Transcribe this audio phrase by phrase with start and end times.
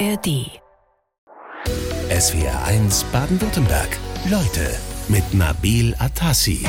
[0.00, 0.50] ARD.
[2.10, 3.96] SWR 1 Baden-Württemberg.
[4.28, 4.74] Leute
[5.08, 6.66] mit Nabil Atassi.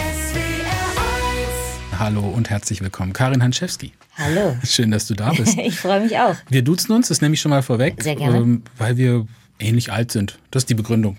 [1.98, 3.94] Hallo und herzlich willkommen, Karin Hanschewski.
[4.18, 4.56] Hallo.
[4.64, 5.58] Schön, dass du da bist.
[5.58, 6.36] Ich freue mich auch.
[6.50, 8.38] Wir duzen uns, das nehme ich schon mal vorweg, Sehr gerne.
[8.38, 9.26] ähm, weil wir
[9.60, 10.38] ähnlich alt sind.
[10.52, 11.18] Das ist die Begründung.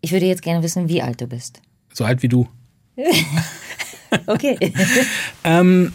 [0.00, 1.60] Ich würde jetzt gerne wissen, wie alt du bist.
[1.92, 2.48] So alt wie du.
[4.26, 4.72] Okay.
[5.44, 5.92] Ähm,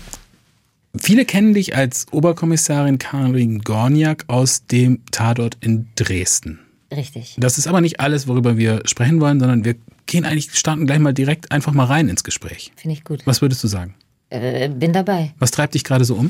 [0.97, 6.59] viele kennen dich als Oberkommissarin Karin Gorniak aus dem Tatort in Dresden.
[6.93, 7.35] Richtig.
[7.39, 9.75] Das ist aber nicht alles, worüber wir sprechen wollen, sondern wir
[10.05, 12.71] gehen eigentlich, starten gleich mal direkt einfach mal rein ins Gespräch.
[12.75, 13.21] Finde ich gut.
[13.25, 13.95] Was würdest du sagen?
[14.29, 15.33] Äh, bin dabei.
[15.39, 16.29] Was treibt dich gerade so um?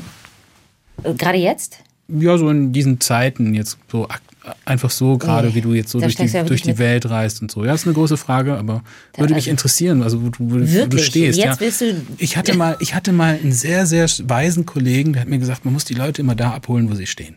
[1.02, 1.78] Äh, Gerade jetzt?
[2.08, 4.06] Ja, so in diesen Zeiten jetzt so
[4.64, 7.42] einfach so gerade, Nee, wie du jetzt so durch die, ja durch die Welt reist
[7.42, 7.64] und so.
[7.64, 8.82] Ja, ist eine große Frage, aber
[9.16, 11.38] würde mich also- interessieren, also wo du, wo du stehst.
[11.38, 11.60] Jetzt ja.
[11.60, 15.28] willst du- Ich hatte mal, ich hatte mal einen sehr, sehr weisen Kollegen, der hat
[15.28, 17.36] mir gesagt, man muss die Leute immer da abholen, wo sie stehen.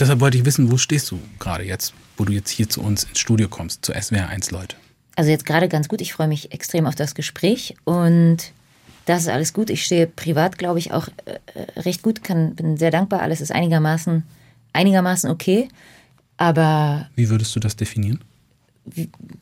[0.00, 3.04] Deshalb wollte ich wissen, wo stehst du gerade jetzt, wo du jetzt hier zu uns
[3.04, 4.76] ins Studio kommst, zu SWR 1 Leute.
[5.14, 6.00] Also jetzt gerade ganz gut.
[6.00, 8.38] Ich freue mich extrem auf das Gespräch und
[9.04, 9.68] das ist alles gut.
[9.68, 12.24] Ich stehe privat, glaube ich, auch äh, recht gut.
[12.24, 13.20] Kann, bin sehr dankbar.
[13.20, 14.22] Alles ist einigermaßen,
[14.72, 15.68] einigermaßen okay.
[16.36, 18.20] Aber Wie würdest du das definieren?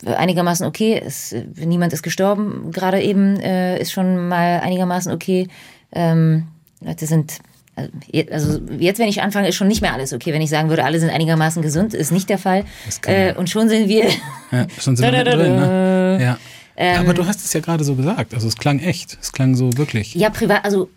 [0.05, 1.01] einigermaßen okay.
[1.03, 5.47] Es, niemand ist gestorben, gerade eben äh, ist schon mal einigermaßen okay.
[5.91, 6.47] Ähm,
[6.81, 7.39] Leute sind,
[7.75, 7.89] also
[8.31, 10.33] also jetzt, wenn ich anfange, ist schon nicht mehr alles okay.
[10.33, 12.65] Wenn ich sagen würde, alle sind einigermaßen gesund, ist nicht der Fall.
[13.05, 14.05] Äh, und schon sind wir,
[14.51, 16.19] Ja, schon sind wir mittendrin, ne?
[16.21, 16.37] Ja.
[16.79, 18.35] Ähm, aber du hast es ja gerade so gesagt.
[18.35, 19.17] Also es klang echt.
[19.19, 20.13] Es klang so wirklich.
[20.13, 20.89] ja, privat, also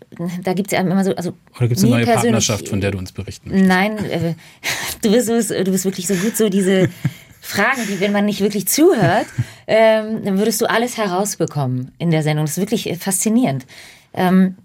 [0.43, 2.91] da gibt es ja immer so, also Oder gibt es eine neue Partnerschaft, von der
[2.91, 3.67] du uns berichten möchtest?
[3.67, 4.35] Nein, äh,
[5.01, 6.89] du, bist, du, bist, wirklich so gut, so diese
[7.41, 9.25] Fragen, die, wenn man nicht wirklich zuhört,
[9.65, 12.45] ähm, dann würdest du alles herausbekommen in der Sendung.
[12.45, 13.65] Das ist wirklich faszinierend.
[14.13, 14.57] Ähm,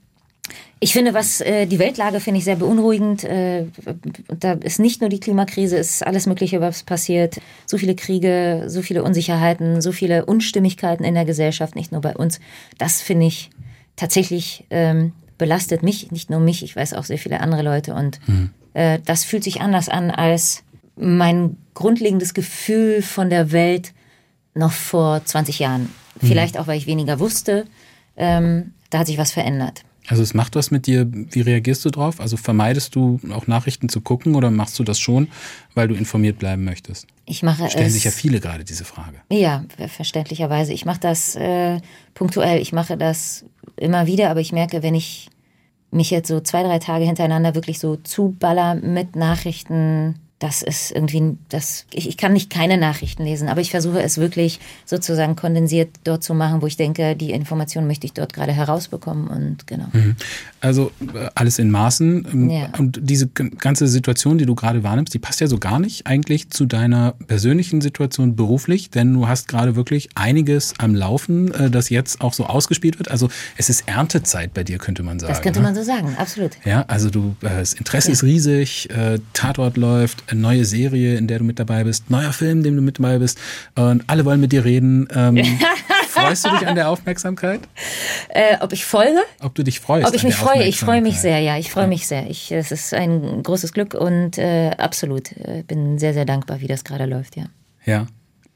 [0.79, 3.25] ich finde, was äh, die Weltlage finde ich sehr beunruhigend.
[3.25, 3.67] Äh,
[4.29, 7.41] da ist nicht nur die Klimakrise, es ist alles Mögliche, was passiert.
[7.65, 12.15] So viele Kriege, so viele Unsicherheiten, so viele Unstimmigkeiten in der Gesellschaft, nicht nur bei
[12.15, 12.41] uns.
[12.77, 13.51] Das finde ich
[13.97, 17.95] tatsächlich ähm, belastet mich, nicht nur mich, ich weiß auch sehr viele andere Leute.
[17.95, 18.20] Und
[18.75, 20.63] äh, das fühlt sich anders an als
[20.97, 23.92] mein grundlegendes Gefühl von der Welt
[24.55, 25.91] noch vor 20 Jahren.
[26.20, 27.67] Vielleicht auch, weil ich weniger wusste.
[28.17, 29.86] Ähm, da hat sich was verändert.
[30.08, 31.06] Also es macht was mit dir.
[31.11, 32.20] Wie reagierst du drauf?
[32.20, 35.28] Also vermeidest du auch Nachrichten zu gucken oder machst du das schon,
[35.74, 37.06] weil du informiert bleiben möchtest?
[37.24, 37.94] Ich mache Stellen es.
[37.94, 39.18] sich ja viele gerade diese Frage.
[39.30, 40.72] Ja, verständlicherweise.
[40.72, 41.80] Ich mache das äh,
[42.14, 42.61] punktuell.
[42.61, 43.44] Ich mache das
[43.77, 45.28] immer wieder, aber ich merke, wenn ich
[45.90, 51.39] mich jetzt so zwei, drei Tage hintereinander wirklich so zuballer mit Nachrichten, das ist irgendwie,
[51.48, 55.89] das, ich, ich kann nicht keine Nachrichten lesen, aber ich versuche es wirklich sozusagen kondensiert
[56.05, 59.86] dort zu machen, wo ich denke, die Information möchte ich dort gerade herausbekommen und genau.
[60.61, 62.27] Also äh, alles in Maßen.
[62.33, 62.69] Ähm, Ja.
[62.77, 66.51] Und diese ganze Situation, die du gerade wahrnimmst, die passt ja so gar nicht eigentlich
[66.51, 71.89] zu deiner persönlichen Situation beruflich, denn du hast gerade wirklich einiges am Laufen, äh, das
[71.89, 73.11] jetzt auch so ausgespielt wird.
[73.11, 75.33] Also es ist Erntezeit bei dir, könnte man sagen.
[75.33, 75.67] Das könnte ne?
[75.67, 76.53] man so sagen, absolut.
[76.67, 78.89] Ja, also du, äh, das Interesse ist riesig,
[79.33, 82.83] Tatort läuft, neue Serie, in der du mit dabei bist, neuer Film, in dem du
[82.83, 83.39] mit dabei bist
[83.75, 85.09] und alle wollen mit dir reden.
[85.14, 85.42] Ähm,
[86.09, 87.61] freust du dich an der Aufmerksamkeit?
[88.29, 89.20] Äh, ob ich folge?
[89.41, 90.07] Ob du dich freust?
[90.07, 92.29] Ob ich mich freue, ich freue mich sehr, ja, ich freue mich sehr.
[92.31, 96.67] Ich, es ist ein großes Glück und äh, absolut, äh, bin sehr, sehr dankbar, wie
[96.67, 97.47] das gerade läuft, ja.
[97.85, 98.07] Ja,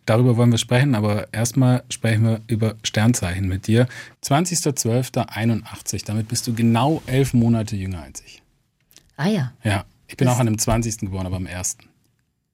[0.06, 3.86] darüber wollen wir sprechen, aber erstmal sprechen wir über Sternzeichen mit dir.
[4.25, 8.42] 20.12.81, damit bist du genau elf Monate jünger als ich.
[9.16, 9.53] Ah ja.
[9.62, 10.98] Ja, ich bin auch an dem 20.
[10.98, 11.78] geboren, aber am 1.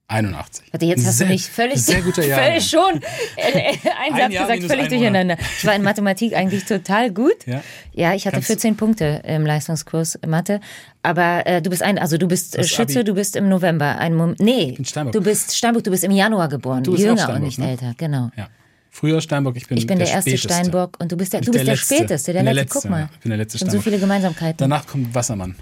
[0.09, 0.67] 81.
[0.71, 2.39] Warte, jetzt hast sehr, du mich völlig, Sehr guter Jahr.
[2.43, 3.01] völlig schon,
[3.35, 5.37] äh, äh, ein Satz Jahr gesagt, völlig ein durcheinander.
[5.57, 7.45] Ich war in Mathematik eigentlich total gut.
[7.45, 7.61] Ja?
[7.91, 10.61] Ja, ich hatte Kannst- 14 Punkte im Leistungskurs Mathe.
[11.03, 13.49] Aber äh, du bist ein, also du bist äh, Das Schütze, Abi- du bist im
[13.49, 13.97] November.
[13.97, 15.11] Ein Mom nee, Steinbock.
[15.11, 16.83] du bist Steinbock, du bist im Januar geboren.
[16.85, 17.71] Du bist Jünger Steinbock, und nicht ne?
[17.71, 18.29] älter, genau.
[18.37, 18.47] Ja.
[18.89, 20.53] Früher Steinbock, ich bin, Ich bin der, erste Späteste.
[20.53, 21.95] Steinbock und du bist der, du bist der, letzte.
[21.95, 22.79] Späteste, der letzte.
[22.79, 23.09] Guck mal.
[23.13, 23.83] Ich bin der letzte sind so Steinbock.
[23.83, 24.57] viele Gemeinsamkeiten.
[24.57, 25.55] Danach kommt Wassermann.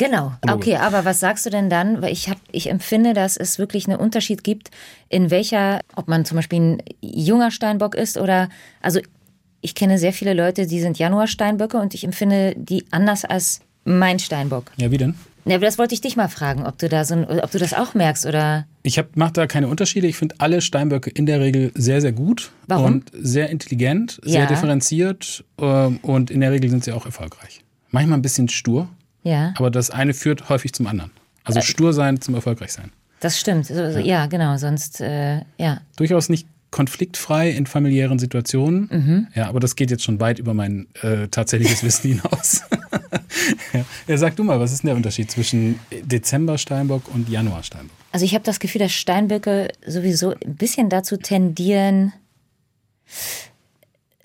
[0.00, 0.32] Genau.
[0.50, 2.00] Okay, aber was sagst du denn dann?
[2.00, 4.70] Weil ich hab, ich empfinde, dass es wirklich einen Unterschied gibt,
[5.10, 8.48] in welcher, ob man zum Beispiel ein junger Steinbock ist oder,
[8.80, 9.00] also
[9.60, 14.18] ich kenne sehr viele Leute, die sind Januar-Steinböcke und ich empfinde die anders als mein
[14.18, 14.72] Steinbock.
[14.78, 15.16] Ja, wie denn?
[15.44, 17.58] Ja, aber das wollte ich dich mal fragen, ob du da so, ein, ob du
[17.58, 18.66] das auch merkst oder.
[18.82, 20.06] Ich mache da keine Unterschiede.
[20.06, 22.52] Ich finde alle Steinböcke in der Regel sehr, sehr gut.
[22.68, 22.86] Warum?
[22.86, 24.46] Und sehr intelligent, sehr Ja.
[24.46, 27.60] differenziert ähm, und in der Regel sind sie auch erfolgreich.
[27.90, 28.88] Manchmal ein bisschen stur,
[29.22, 31.10] Ja, aber das eine führt häufig zum anderen.
[31.44, 32.92] Also stur sein zum erfolgreich sein.
[33.20, 33.66] das stimmt.
[33.66, 34.26] So, so, ja.
[34.26, 34.56] genau.
[34.56, 35.80] Sonst, äh, ja.
[35.96, 38.88] Durchaus nicht konfliktfrei in familiären Situationen.
[38.90, 39.26] Mhm.
[39.34, 42.62] Ja, aber das geht jetzt schon weit über mein äh, tatsächliches Wissen hinaus.
[43.72, 43.84] ja.
[44.06, 47.96] ja, sag du mal, was ist denn der Unterschied zwischen Dezember Steinbock und Januar Steinbock?
[48.12, 52.12] Also ich habe das Gefühl, dass Steinböcke sowieso ein bisschen dazu tendieren,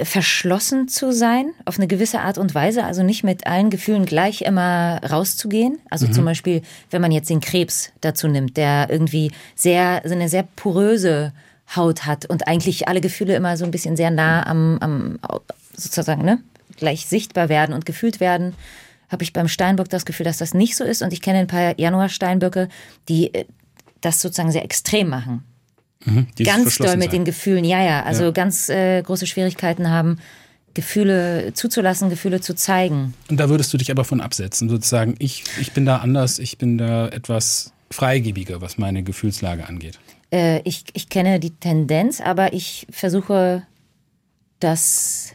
[0.01, 4.42] verschlossen zu sein, auf eine gewisse Art und Weise, also nicht mit allen Gefühlen gleich
[4.42, 5.80] immer rauszugehen.
[5.89, 6.13] Also mhm.
[6.13, 6.62] zum Beispiel,
[6.92, 11.31] wenn man jetzt den Krebs dazu nimmt, der irgendwie sehr, so eine sehr poröse
[11.75, 15.19] Haut hat und eigentlich alle Gefühle immer so ein bisschen sehr nah am, am
[15.75, 16.39] sozusagen, ne,
[16.77, 18.53] gleich sichtbar werden und gefühlt werden,
[19.09, 21.01] habe ich beim Steinbock das Gefühl, dass das nicht so ist.
[21.01, 22.68] Und ich kenne ein paar Januar-Steinböcke,
[23.07, 23.45] die äh,
[24.01, 25.44] das sozusagen sehr extrem machen.
[26.06, 27.12] Mhm, ganz doll mit sein.
[27.12, 28.04] den Gefühlen, ja, ja.
[28.04, 28.31] Also ja.
[28.31, 30.19] ganz äh, große Schwierigkeiten haben,
[30.74, 33.13] Gefühle zuzulassen, Gefühle zu zeigen.
[33.30, 36.57] Und da würdest du dich aber von absetzen, sozusagen, ich, ich bin da anders, ich
[36.57, 40.00] bin da etwas freigebiger, was meine Gefühlslage angeht.
[40.31, 43.63] Äh, ich, ich kenne die Tendenz, aber ich versuche
[44.60, 45.34] das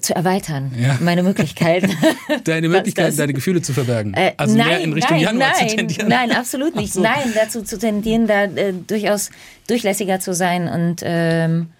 [0.00, 0.98] zu erweitern, ja.
[1.00, 1.90] meine Möglichkeiten.
[2.44, 4.14] Deine Möglichkeiten, deine Gefühle zu verbergen.
[4.14, 6.08] Äh, also nein, mehr in Richtung nein, Januar nein, zu tendieren.
[6.08, 6.92] Nein, absolut nicht.
[6.92, 7.02] So.
[7.02, 9.30] Nein, dazu zu tendieren, da äh, durchaus
[9.66, 11.70] durchlässiger zu sein und ähm,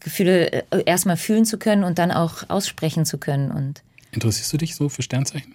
[0.00, 3.50] Gefühle äh, erstmal fühlen zu können und dann auch aussprechen zu können.
[3.50, 5.54] Und Interessierst du dich so für Sternzeichen?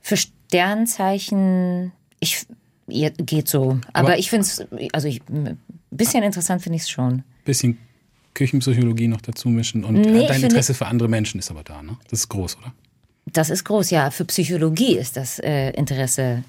[0.00, 2.46] Für Sternzeichen, ich
[2.88, 3.80] geht so.
[3.92, 5.58] Aber, Aber ich finde es, also ich, ein
[5.90, 7.22] bisschen interessant finde ich es schon.
[7.44, 7.78] Bisschen
[8.38, 11.96] Küchenpsychologie noch dazu mischen und nee, dein Interesse für andere Menschen ist aber da, ne?
[12.08, 12.72] Das ist groß, oder?
[13.26, 14.12] Das ist groß, ja.
[14.12, 16.44] Für Psychologie ist das äh, Interesse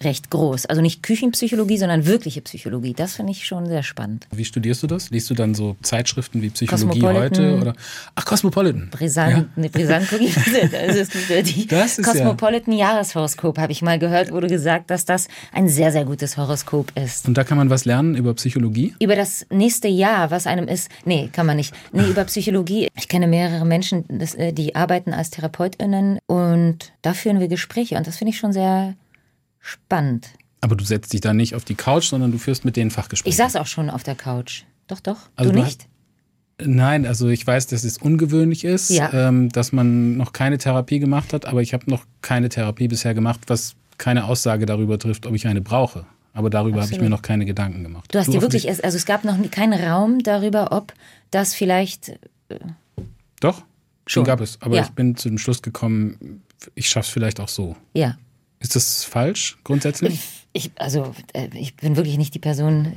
[0.00, 0.66] recht groß.
[0.66, 2.94] Also nicht Küchenpsychologie, sondern wirkliche Psychologie.
[2.94, 4.26] Das finde ich schon sehr spannend.
[4.32, 5.10] Wie studierst du das?
[5.10, 7.58] Liest du dann so Zeitschriften wie Psychologie heute?
[7.60, 7.74] Oder?
[8.14, 8.90] Ach, Cosmopolitan.
[8.90, 9.62] Brisant, ja.
[9.62, 10.34] ne, Brisant gucke ich.
[10.74, 12.92] Das ist die das ist Cosmopolitan ja.
[12.92, 17.26] Jahreshoroskop, habe ich mal gehört, wurde gesagt, dass das ein sehr, sehr gutes Horoskop ist.
[17.28, 18.94] Und da kann man was lernen über Psychologie?
[19.00, 20.90] Über das nächste Jahr, was einem ist.
[21.04, 21.74] Nee, kann man nicht.
[21.92, 22.88] Nee, über Psychologie.
[22.96, 28.06] Ich kenne mehrere Menschen, äh, die arbeiten als TherapeutInnen und da führen wir Gespräche und
[28.06, 28.94] das finde ich schon sehr
[29.64, 30.30] spannend.
[30.60, 33.30] Aber du setzt dich da nicht auf die Couch, sondern du führst mit denen Fachgespräche.
[33.30, 34.62] Ich saß auch schon auf der Couch.
[34.86, 35.18] Doch, doch.
[35.36, 35.86] Also du, du nicht?
[36.62, 39.12] Nein, also ich weiß, dass es ungewöhnlich ist, ja.
[39.12, 43.12] ähm, dass man noch keine Therapie gemacht hat, aber ich habe noch keine Therapie bisher
[43.12, 46.06] gemacht, was keine Aussage darüber trifft, ob ich eine brauche.
[46.32, 48.12] Aber darüber habe ich mir noch keine Gedanken gemacht.
[48.12, 50.92] Du hast du dir wirklich, also es gab noch keinen Raum darüber, ob
[51.30, 52.08] das vielleicht.
[52.48, 52.58] Äh,
[53.40, 53.62] Doch,
[54.06, 54.58] schon gab es.
[54.60, 54.82] Aber ja.
[54.82, 56.42] ich bin zu dem Schluss gekommen,
[56.74, 57.76] ich schaffe es vielleicht auch so.
[57.92, 58.16] Ja.
[58.64, 60.20] Ist das falsch grundsätzlich?
[60.54, 62.94] Ich, also äh, ich bin wirklich nicht die Person,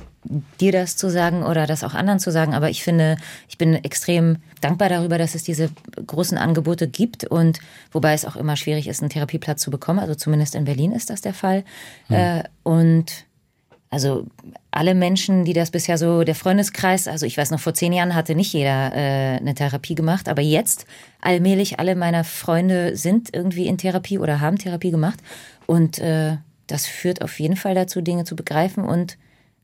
[0.62, 3.18] dir das zu sagen oder das auch anderen zu sagen, aber ich finde,
[3.50, 5.70] ich bin extrem dankbar darüber, dass es diese
[6.06, 7.60] großen Angebote gibt und
[7.92, 10.00] wobei es auch immer schwierig ist, einen Therapieplatz zu bekommen.
[10.00, 11.66] Also zumindest in Berlin ist das der Fall.
[12.08, 12.44] Hm.
[12.64, 13.27] und
[13.90, 14.26] also
[14.72, 18.16] alle Menschen, die das bisher so, der Freundeskreis, also ich weiß noch, vor zehn Jahren
[18.16, 20.86] hatte nicht jeder äh, eine Therapie gemacht, aber jetzt
[21.22, 25.20] allmählich alle meiner Freunde sind irgendwie in Therapie oder haben Therapie gemacht.
[25.68, 26.38] Und äh,
[26.68, 29.18] das führt auf jeden Fall dazu, Dinge zu begreifen und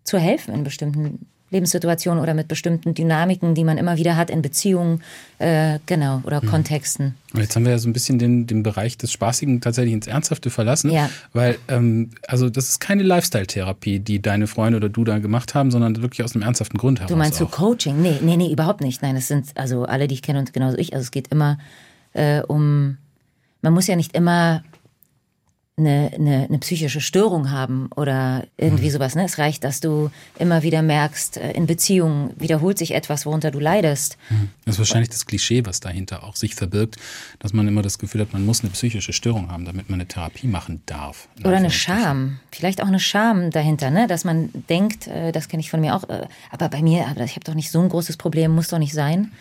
[0.04, 4.42] zu helfen in bestimmten Lebenssituationen oder mit bestimmten Dynamiken, die man immer wieder hat in
[4.42, 5.02] Beziehungen,
[5.40, 6.50] äh, genau, oder mhm.
[6.50, 7.16] Kontexten.
[7.34, 10.50] Jetzt haben wir ja so ein bisschen den, den Bereich des Spaßigen tatsächlich ins Ernsthafte
[10.50, 11.10] verlassen, ja.
[11.32, 15.72] weil, ähm, also das ist keine Lifestyle-Therapie, die deine Freunde oder du da gemacht haben,
[15.72, 17.10] sondern wirklich aus einem ernsthaften Grund heraus.
[17.10, 18.02] Du meinst so Coaching?
[18.02, 19.02] Nee, nee, nee, überhaupt nicht.
[19.02, 20.94] Nein, es sind also alle, die ich kenne und genauso ich.
[20.94, 21.58] Also es geht immer
[22.14, 22.98] äh, um,
[23.62, 24.64] man muss ja nicht immer
[25.76, 28.92] eine, eine, eine psychische Störung haben oder irgendwie mhm.
[28.92, 29.16] sowas.
[29.16, 29.26] Ne?
[29.26, 33.60] Es reicht, dass du immer wieder merkst, äh, in Beziehungen wiederholt sich etwas, worunter du
[33.60, 34.18] leidest.
[34.30, 34.50] Mhm.
[34.66, 36.98] Das ist wahrscheinlich das Klischee, was dahinter auch sich verbirgt,
[37.40, 40.08] dass man immer das Gefühl hat, man muss eine psychische Störung haben, damit man eine
[40.08, 41.28] Therapie machen darf.
[41.44, 42.40] Oder eine Scham.
[42.52, 44.06] Vielleicht auch eine Scham dahinter, ne?
[44.06, 47.36] dass man denkt, äh, das kenne ich von mir auch, äh, aber bei mir, ich
[47.36, 49.32] habe doch nicht so ein großes Problem, muss doch nicht sein.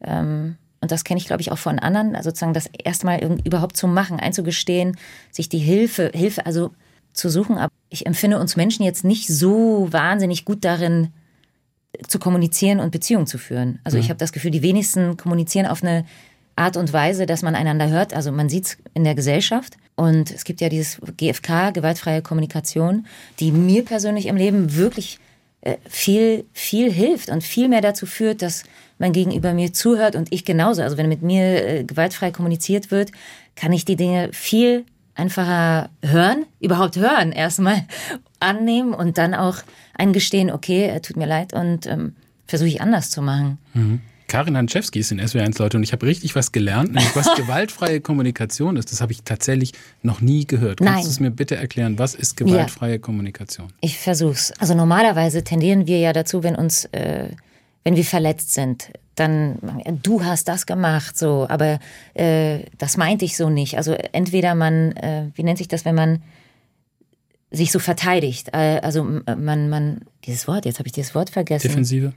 [0.00, 3.76] Ähm, und das kenne ich, glaube ich, auch von anderen, also sozusagen das erstmal überhaupt
[3.76, 4.96] zu machen, einzugestehen,
[5.30, 6.72] sich die Hilfe, Hilfe also
[7.12, 7.56] zu suchen.
[7.56, 11.08] Aber ich empfinde uns Menschen jetzt nicht so wahnsinnig gut darin,
[12.08, 13.78] zu kommunizieren und Beziehungen zu führen.
[13.84, 14.02] Also mhm.
[14.02, 16.04] ich habe das Gefühl, die wenigsten kommunizieren auf eine
[16.56, 18.12] Art und Weise, dass man einander hört.
[18.12, 19.76] Also man sieht es in der Gesellschaft.
[19.94, 23.06] Und es gibt ja dieses GFK, gewaltfreie Kommunikation,
[23.40, 25.20] die mir persönlich im Leben wirklich
[25.60, 28.64] äh, viel, viel hilft und viel mehr dazu führt, dass
[29.02, 30.80] mein Gegenüber mir zuhört und ich genauso.
[30.80, 33.10] Also wenn mit mir äh, gewaltfrei kommuniziert wird,
[33.56, 37.84] kann ich die Dinge viel einfacher hören, überhaupt hören erstmal,
[38.40, 39.56] annehmen und dann auch
[39.94, 42.14] eingestehen, okay, äh, tut mir leid und ähm,
[42.46, 43.58] versuche ich anders zu machen.
[43.74, 44.00] Mhm.
[44.28, 48.00] Karin Hanczewski ist in SW1 Leute und ich habe richtig was gelernt, nämlich was gewaltfreie
[48.00, 48.92] Kommunikation ist.
[48.92, 50.78] Das habe ich tatsächlich noch nie gehört.
[50.78, 51.02] Kannst Nein.
[51.02, 51.98] du es mir bitte erklären?
[51.98, 52.98] Was ist gewaltfreie ja.
[52.98, 53.72] Kommunikation?
[53.80, 54.52] Ich versuch's.
[54.58, 57.30] Also normalerweise tendieren wir ja dazu, wenn uns äh,
[57.84, 59.58] wenn wir verletzt sind, dann
[60.02, 61.78] du hast das gemacht, so, aber
[62.14, 63.76] äh, das meinte ich so nicht.
[63.76, 66.22] Also entweder man, äh, wie nennt sich das, wenn man
[67.50, 71.68] sich so verteidigt, äh, also man, man, dieses Wort, jetzt habe ich dieses Wort vergessen.
[71.68, 72.14] Defensive?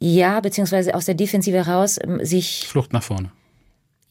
[0.00, 2.66] Ja, beziehungsweise aus der Defensive raus ähm, sich.
[2.68, 3.30] Flucht nach vorne.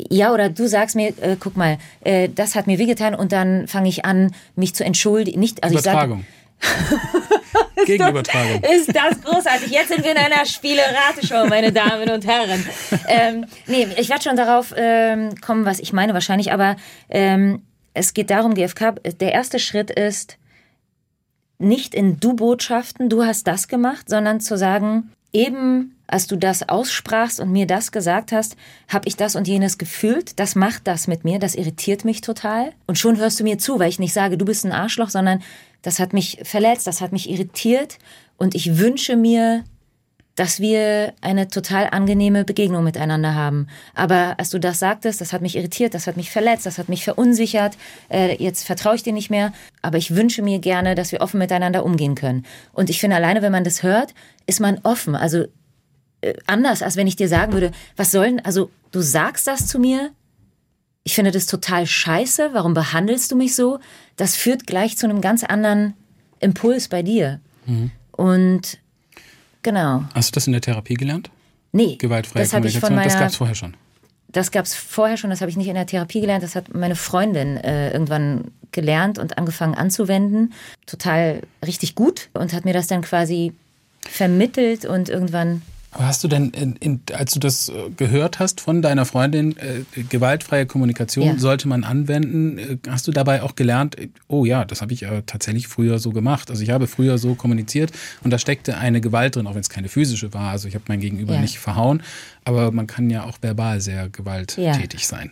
[0.10, 3.68] Ja, oder du sagst mir, äh, guck mal, äh, das hat mir wehgetan und dann
[3.68, 5.40] fange ich an, mich zu entschuldigen.
[5.40, 6.26] Nicht, also Übertragung.
[6.60, 7.42] Ich sag,
[7.86, 8.62] Gegenübertragung.
[8.64, 9.72] Ist das großartig.
[9.72, 12.66] Jetzt sind wir in einer Spiele-Rateshow, meine Damen und Herren.
[13.08, 16.76] Ähm, nee, ich werde schon darauf ähm, kommen, was ich meine wahrscheinlich, aber
[17.10, 17.62] ähm,
[17.94, 20.38] es geht darum, GFK, der erste Schritt ist,
[21.60, 27.40] nicht in Du-Botschaften, du hast das gemacht, sondern zu sagen, eben als du das aussprachst
[27.40, 28.56] und mir das gesagt hast,
[28.88, 30.40] habe ich das und jenes gefühlt.
[30.40, 32.72] Das macht das mit mir, das irritiert mich total.
[32.86, 35.42] Und schon hörst du mir zu, weil ich nicht sage, du bist ein Arschloch, sondern
[35.84, 38.00] das hat mich verletzt, das hat mich irritiert.
[38.38, 39.64] Und ich wünsche mir,
[40.36, 43.68] dass wir eine total angenehme Begegnung miteinander haben.
[43.94, 46.90] Aber als du das sagtest, das hat mich irritiert, das hat mich verletzt, das hat
[46.90, 47.78] mich verunsichert.
[48.10, 49.54] Äh, jetzt vertraue ich dir nicht mehr.
[49.84, 52.46] Aber ich wünsche mir gerne, dass wir offen miteinander umgehen können.
[52.72, 54.16] Und ich finde, alleine, wenn man das hört,
[54.48, 55.16] ist man offen.
[55.16, 55.46] Also
[56.22, 59.78] äh, anders, als wenn ich dir sagen würde, was sollen, also du sagst das zu
[59.78, 60.12] mir,
[61.04, 63.80] ich finde das total scheiße, warum behandelst du mich so?
[64.16, 65.94] Das führt gleich zu einem ganz anderen
[66.40, 67.40] Impuls bei dir.
[67.66, 67.92] Mhm.
[68.12, 68.78] Und
[69.64, 70.06] genau.
[70.14, 71.30] Hast du das in der Therapie gelernt?
[71.72, 71.98] Nee.
[71.98, 73.76] Gewaltfreie das Kommunikation, meiner, das gab es vorher schon.
[74.30, 76.74] Das gab es vorher schon, das habe ich nicht in der Therapie gelernt, das hat
[76.74, 80.54] meine Freundin äh, irgendwann gelernt und angefangen anzuwenden.
[80.86, 83.54] Total richtig gut und hat mir das dann quasi
[84.02, 85.62] vermittelt und irgendwann
[85.94, 89.56] aber hast du denn, in, in, als du das äh, gehört hast von deiner Freundin,
[89.58, 91.38] äh, gewaltfreie Kommunikation ja.
[91.38, 93.96] sollte man anwenden, äh, hast du dabei auch gelernt,
[94.28, 96.50] oh ja, das habe ich äh, tatsächlich früher so gemacht.
[96.50, 97.92] Also ich habe früher so kommuniziert
[98.24, 100.50] und da steckte eine Gewalt drin, auch wenn es keine physische war.
[100.50, 101.42] Also ich habe mein Gegenüber ja.
[101.42, 102.02] nicht verhauen,
[102.44, 105.08] aber man kann ja auch verbal sehr gewalttätig ja.
[105.08, 105.32] sein.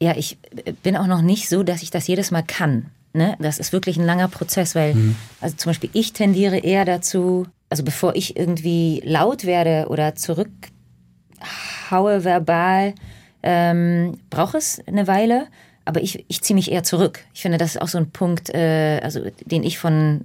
[0.00, 2.86] Ja, ich äh, bin auch noch nicht so, dass ich das jedes Mal kann.
[3.14, 3.36] Ne?
[3.38, 5.16] Das ist wirklich ein langer Prozess, weil, mhm.
[5.40, 10.54] also zum Beispiel ich tendiere eher dazu, also bevor ich irgendwie laut werde oder zurückhaue
[12.22, 12.94] verbal,
[13.42, 15.48] ähm, braucht es eine Weile.
[15.84, 17.24] Aber ich, ich ziehe mich eher zurück.
[17.34, 20.20] Ich finde, das ist auch so ein Punkt, äh, also den ich von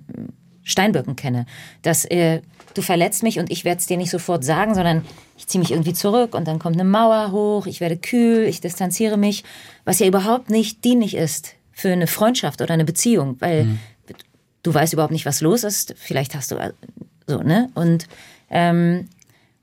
[0.61, 1.47] Steinböcken kenne.
[1.81, 2.41] Dass äh,
[2.75, 5.03] du verletzt mich und ich werde es dir nicht sofort sagen, sondern
[5.35, 8.61] ich ziehe mich irgendwie zurück und dann kommt eine Mauer hoch, ich werde kühl, ich
[8.61, 9.43] distanziere mich,
[9.85, 13.79] was ja überhaupt nicht dienlich ist für eine Freundschaft oder eine Beziehung, weil mhm.
[14.61, 15.95] du weißt überhaupt nicht, was los ist.
[15.97, 16.73] Vielleicht hast du
[17.29, 17.69] so, ne?
[17.75, 18.07] Und,
[18.49, 19.07] ähm,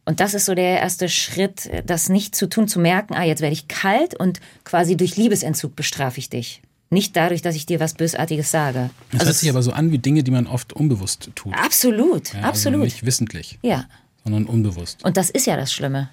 [0.04, 3.42] und das ist so der erste Schritt, das nicht zu tun, zu merken, ah, jetzt
[3.42, 6.62] werde ich kalt und quasi durch Liebesentzug bestrafe ich dich.
[6.88, 8.90] Nicht dadurch, dass ich dir was Bösartiges sage.
[9.10, 11.52] Das also hört sich aber so an wie Dinge, die man oft unbewusst tut.
[11.54, 12.84] Absolut, ja, also absolut.
[12.84, 13.58] nicht wissentlich.
[13.62, 13.86] Ja.
[14.22, 15.04] Sondern unbewusst.
[15.04, 16.08] Und das ist ja das Schlimme.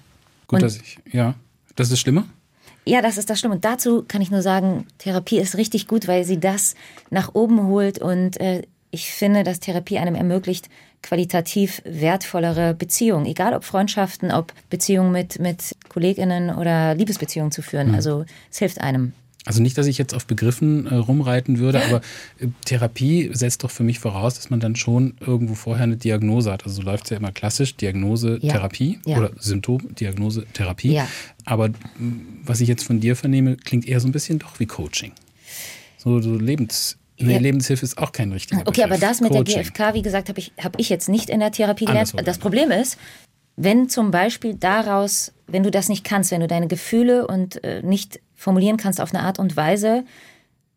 [0.48, 1.36] Gut, und, dass ich, ja.
[1.76, 2.24] Das ist das Schlimme?
[2.84, 3.54] Ja, das ist das Schlimme.
[3.54, 6.74] Und dazu kann ich nur sagen, Therapie ist richtig gut, weil sie das
[7.10, 10.68] nach oben holt und äh, ich finde, dass Therapie einem ermöglicht,
[11.04, 17.88] qualitativ wertvollere Beziehungen, egal ob Freundschaften, ob Beziehungen mit, mit KollegInnen oder Liebesbeziehungen zu führen.
[17.88, 17.94] Mhm.
[17.94, 19.12] Also es hilft einem.
[19.46, 22.00] Also nicht, dass ich jetzt auf Begriffen äh, rumreiten würde, aber
[22.38, 26.50] äh, Therapie setzt doch für mich voraus, dass man dann schon irgendwo vorher eine Diagnose
[26.50, 26.64] hat.
[26.64, 28.54] Also so läuft es ja immer klassisch, Diagnose, ja.
[28.54, 29.18] Therapie ja.
[29.18, 30.94] oder Symptom, Diagnose, Therapie.
[30.94, 31.06] Ja.
[31.44, 31.68] Aber
[32.42, 35.12] was ich jetzt von dir vernehme, klingt eher so ein bisschen doch wie Coaching.
[35.98, 37.38] So, so Lebens Nee, ja.
[37.38, 38.84] Lebenshilfe ist auch kein richtiger Okay, Begriff.
[38.84, 39.54] aber das mit Coaching.
[39.54, 42.12] der GfK, wie gesagt, habe ich, hab ich jetzt nicht in der Therapie gelernt.
[42.24, 42.98] Das Problem ist,
[43.56, 47.82] wenn zum Beispiel daraus, wenn du das nicht kannst, wenn du deine Gefühle und äh,
[47.82, 50.04] nicht formulieren kannst auf eine Art und Weise,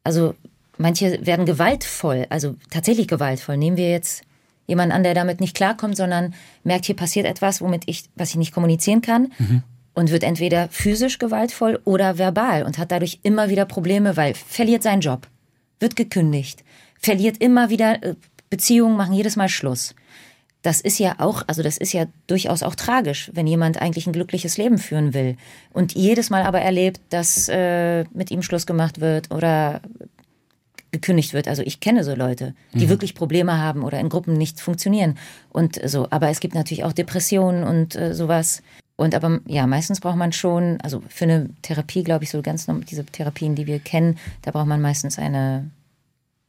[0.03, 0.36] also
[0.77, 3.58] manche werden gewaltvoll, also tatsächlich gewaltvoll.
[3.58, 4.22] Nehmen wir jetzt
[4.67, 8.36] jemanden an, der damit nicht klarkommt, sondern merkt, hier passiert etwas, womit ich, was ich
[8.36, 9.32] nicht kommunizieren kann.
[9.39, 9.63] Mhm.
[9.96, 14.84] Und wird entweder physisch gewaltvoll oder verbal und hat dadurch immer wieder Probleme, weil verliert
[14.84, 15.27] seinen Job
[15.79, 16.63] wird gekündigt,
[17.00, 18.15] verliert immer wieder äh,
[18.50, 19.96] Beziehungen, machen jedes Mal Schluss.
[20.63, 24.13] Das ist ja auch, also das ist ja durchaus auch tragisch, wenn jemand eigentlich ein
[24.13, 25.38] glückliches Leben führen will
[25.72, 29.81] und jedes Mal aber erlebt, dass äh, mit ihm Schluss gemacht wird oder
[30.91, 31.48] gekündigt wird.
[31.48, 32.89] Also ich kenne so Leute, die mhm.
[32.89, 35.17] wirklich Probleme haben oder in Gruppen nicht funktionieren
[35.50, 36.07] und so.
[36.10, 38.62] Aber es gibt natürlich auch Depressionen und äh, sowas.
[38.98, 42.68] Und aber ja, meistens braucht man schon, also für eine Therapie, glaube ich, so ganz
[42.89, 45.70] diese Therapien, die wir kennen, da braucht man meistens eine,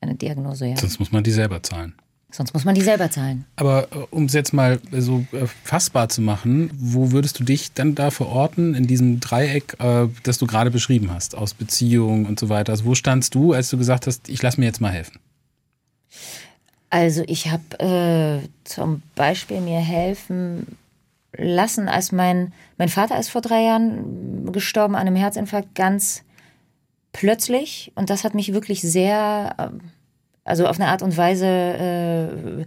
[0.01, 0.77] eine Diagnose, ja.
[0.77, 1.95] Sonst muss man die selber zahlen.
[2.31, 3.45] Sonst muss man die selber zahlen.
[3.57, 7.73] Aber äh, um es jetzt mal so äh, fassbar zu machen, wo würdest du dich
[7.73, 12.41] dann da verorten in diesem Dreieck, äh, das du gerade beschrieben hast, aus Beziehung und
[12.41, 12.73] so weiter?
[12.73, 15.21] Also wo standst du, als du gesagt hast, ich lass mir jetzt mal helfen?
[16.91, 20.67] Also ich habe äh, zum Beispiel mir helfen
[21.37, 26.25] lassen, als mein, mein Vater ist vor drei Jahren gestorben an einem Herzinfarkt ganz
[27.13, 27.93] plötzlich.
[27.95, 29.69] Und das hat mich wirklich sehr, äh,
[30.45, 32.61] also auf eine Art und Weise äh,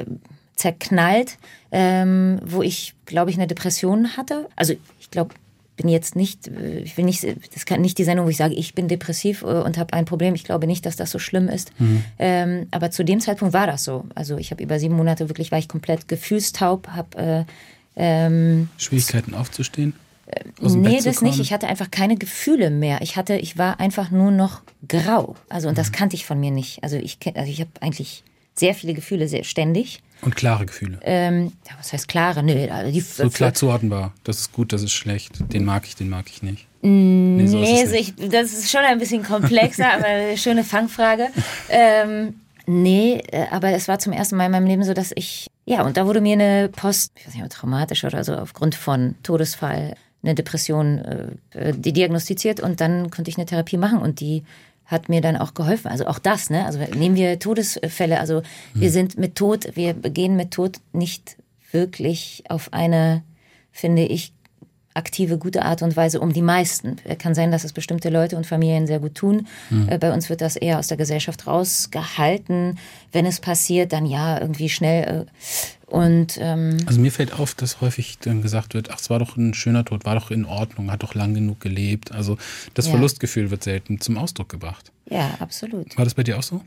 [0.00, 0.06] äh,
[0.54, 1.36] zerknallt,
[1.70, 4.48] ähm, wo ich, glaube ich, eine Depression hatte.
[4.56, 5.34] Also ich glaube,
[5.76, 8.54] bin jetzt nicht, äh, ich will nicht, das kann nicht die Sendung, wo ich sage,
[8.54, 10.34] ich bin depressiv und habe ein Problem.
[10.34, 11.72] Ich glaube nicht, dass das so schlimm ist.
[11.78, 12.04] Mhm.
[12.18, 14.04] Ähm, aber zu dem Zeitpunkt war das so.
[14.14, 17.44] Also ich habe über sieben Monate wirklich, war ich komplett gefühlstaub, habe äh,
[17.96, 19.94] ähm, Schwierigkeiten aufzustehen?
[20.60, 21.38] nee, das nicht.
[21.38, 23.00] Ich hatte einfach keine Gefühle mehr.
[23.00, 25.36] Ich hatte, ich war einfach nur noch grau.
[25.48, 25.76] Also und mhm.
[25.76, 26.82] das kannte ich von mir nicht.
[26.82, 28.24] Also ich, also ich habe eigentlich
[28.54, 30.02] sehr viele Gefühle, sehr ständig.
[30.22, 30.98] Und klare Gefühle.
[31.02, 32.42] Ähm, ja, was heißt klare?
[32.42, 34.14] Nö, also die, so klar zuordnenbar.
[34.24, 35.52] Das ist gut, das ist schlecht.
[35.52, 36.66] Den mag ich, den mag ich nicht.
[36.80, 40.64] Mm, nee, so nee ist ich, das ist schon ein bisschen komplexer, aber eine schöne
[40.64, 41.28] Fangfrage.
[41.68, 45.48] Ähm, nee, äh, aber es war zum ersten Mal in meinem Leben so, dass ich,
[45.64, 49.14] ja, und da wurde mir eine Post, ich weiß nicht, traumatisch oder so, aufgrund von
[49.22, 54.42] Todesfall, eine Depression äh, äh diagnostiziert und dann konnte ich eine Therapie machen und die
[54.86, 55.88] hat mir dann auch geholfen.
[55.88, 56.64] Also auch das, ne?
[56.64, 58.20] Also nehmen wir Todesfälle.
[58.20, 58.42] Also
[58.72, 58.92] wir hm.
[58.92, 61.36] sind mit Tod, wir gehen mit Tod nicht
[61.72, 63.22] wirklich auf eine,
[63.72, 64.32] finde ich,
[64.96, 66.96] aktive, gute Art und Weise um die meisten.
[67.18, 69.46] Kann sein, dass es bestimmte Leute und Familien sehr gut tun.
[69.70, 69.98] Mhm.
[70.00, 72.78] Bei uns wird das eher aus der Gesellschaft rausgehalten.
[73.12, 75.26] Wenn es passiert, dann ja, irgendwie schnell.
[75.26, 79.20] Äh, und, ähm, also mir fällt auf, dass häufig dann gesagt wird, ach, es war
[79.20, 82.12] doch ein schöner Tod, war doch in Ordnung, hat doch lang genug gelebt.
[82.12, 82.36] Also
[82.74, 82.92] das ja.
[82.92, 84.90] Verlustgefühl wird selten zum Ausdruck gebracht.
[85.08, 85.96] Ja, absolut.
[85.96, 86.62] War das bei dir auch so?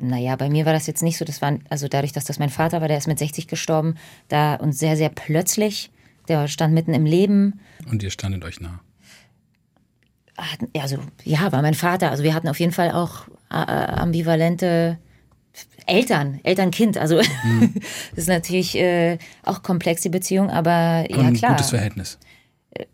[0.00, 1.24] Naja, bei mir war das jetzt nicht so.
[1.24, 3.96] Das war, also dadurch, dass das mein Vater war, der ist mit 60 gestorben,
[4.28, 5.90] da und sehr, sehr plötzlich
[6.28, 7.60] der stand mitten im Leben.
[7.90, 8.80] Und ihr standet euch nah?
[10.78, 12.10] Also, ja, war mein Vater.
[12.10, 14.98] Also, wir hatten auf jeden Fall auch äh, ambivalente
[15.86, 16.96] Eltern, Eltern-Kind.
[16.98, 17.74] Also, mhm.
[18.10, 21.50] das ist natürlich äh, auch komplex, die Beziehung, aber, aber ja, klar.
[21.50, 22.18] Ein gutes Verhältnis.
[22.70, 22.84] Äh,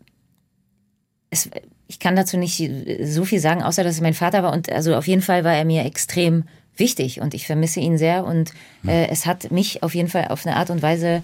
[1.29, 1.49] es,
[1.87, 2.69] ich kann dazu nicht
[3.03, 4.53] so viel sagen, außer dass es mein Vater war.
[4.53, 6.45] Und also auf jeden Fall war er mir extrem
[6.77, 8.25] wichtig und ich vermisse ihn sehr.
[8.25, 8.89] Und mhm.
[8.89, 11.23] äh, es hat mich auf jeden Fall auf eine Art und Weise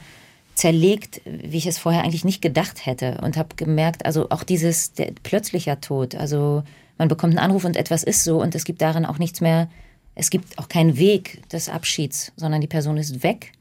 [0.55, 4.93] zerlegt, wie ich es vorher eigentlich nicht gedacht hätte und habe gemerkt, also auch dieses
[4.93, 6.63] der, plötzlicher Tod, also
[6.97, 9.69] man bekommt einen Anruf und etwas ist so und es gibt darin auch nichts mehr,
[10.13, 13.53] es gibt auch keinen Weg des Abschieds, sondern die Person ist weg.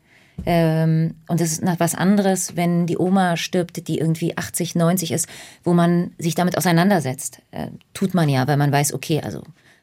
[0.46, 5.29] Ähm, und es ist was anderes, wenn die Oma stirbt, die irgendwie 80, 90 ist,
[5.64, 7.42] wo man sich damit auseinandersetzt.
[7.50, 9.42] Äh, tut man ja, weil man weiß, okay, also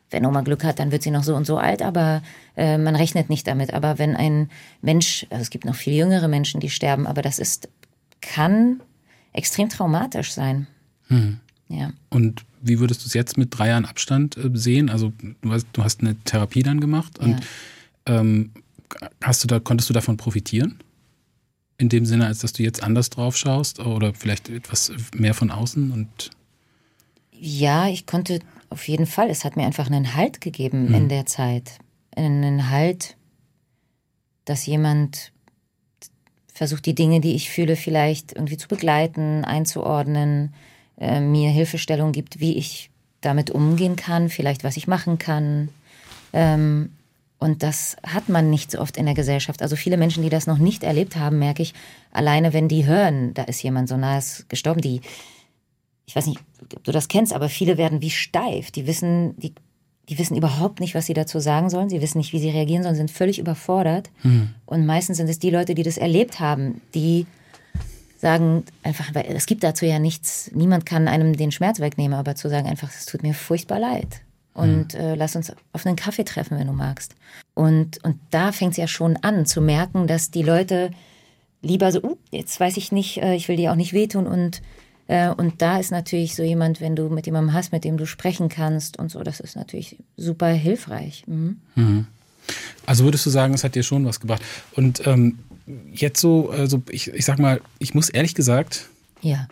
[0.10, 2.22] wenn Oma Glück hat, dann wird sie noch so und so alt, aber
[2.56, 3.74] äh, man rechnet nicht damit.
[3.74, 4.50] Aber wenn ein
[4.82, 7.70] Mensch, also es gibt noch viel jüngere Menschen, die sterben, aber das ist,
[8.22, 8.82] kann
[9.34, 10.68] extrem traumatisch sein.
[11.08, 11.40] Hm.
[11.70, 11.92] Ja.
[12.10, 14.90] Und wie würdest du es jetzt mit drei Jahren Abstand äh, sehen?
[14.90, 17.40] Also du hast, du hast eine Therapie dann gemacht und
[18.08, 18.22] ja.
[18.22, 18.52] ähm,
[19.22, 20.80] hast du da, konntest du davon profitieren?
[21.78, 25.52] In dem Sinne, als dass du jetzt anders drauf schaust oder vielleicht etwas mehr von
[25.52, 26.32] außen und
[27.40, 29.30] ja, ich konnte auf jeden Fall.
[29.30, 30.96] Es hat mir einfach einen Halt gegeben mhm.
[30.96, 31.80] in der Zeit.
[32.16, 33.16] Einen Halt,
[34.46, 35.32] dass jemand
[36.54, 40.54] versucht, die Dinge, die ich fühle, vielleicht irgendwie zu begleiten, einzuordnen,
[41.00, 42.90] äh, mir Hilfestellung gibt, wie ich
[43.22, 45.70] damit umgehen kann, vielleicht was ich machen kann.
[46.34, 46.92] Ähm,
[47.40, 49.62] und das hat man nicht so oft in der Gesellschaft.
[49.62, 51.74] Also viele Menschen, die das noch nicht erlebt haben, merke ich,
[52.12, 55.02] alleine wenn die hören, da ist jemand so nahe gestorben, die,
[56.08, 56.40] ich weiß nicht,
[56.74, 58.72] ob du das kennst, aber viele werden wie steif.
[58.72, 59.54] Die wissen, die,
[60.08, 61.90] die wissen überhaupt nicht, was sie dazu sagen sollen.
[61.90, 64.10] Sie wissen nicht, wie sie reagieren sollen, sind völlig überfordert.
[64.24, 64.50] Mhm.
[64.66, 67.28] Und meistens sind es die Leute, die das erlebt haben, die
[68.18, 72.36] sagen einfach, weil es gibt dazu ja nichts, niemand kann einem den Schmerz wegnehmen, aber
[72.36, 74.22] zu sagen einfach, es tut mir furchtbar leid.
[74.54, 75.00] Und mhm.
[75.00, 77.16] äh, lass uns auf einen Kaffee treffen, wenn du magst.
[77.54, 80.90] Und, und da fängt es ja schon an, zu merken, dass die Leute
[81.62, 84.62] lieber so, uh, jetzt weiß ich nicht, äh, ich will dir auch nicht wehtun und
[85.08, 88.50] und da ist natürlich so jemand, wenn du mit jemandem hast, mit dem du sprechen
[88.50, 91.24] kannst und so, das ist natürlich super hilfreich.
[91.28, 91.62] Mhm.
[91.76, 92.08] Mhm.
[92.86, 94.42] Also würdest du sagen, es hat dir schon was gebracht.
[94.74, 95.40] Und ähm,
[95.94, 98.88] jetzt so, also ich, ich sag mal, ich muss ehrlich gesagt.
[99.22, 99.48] Ja.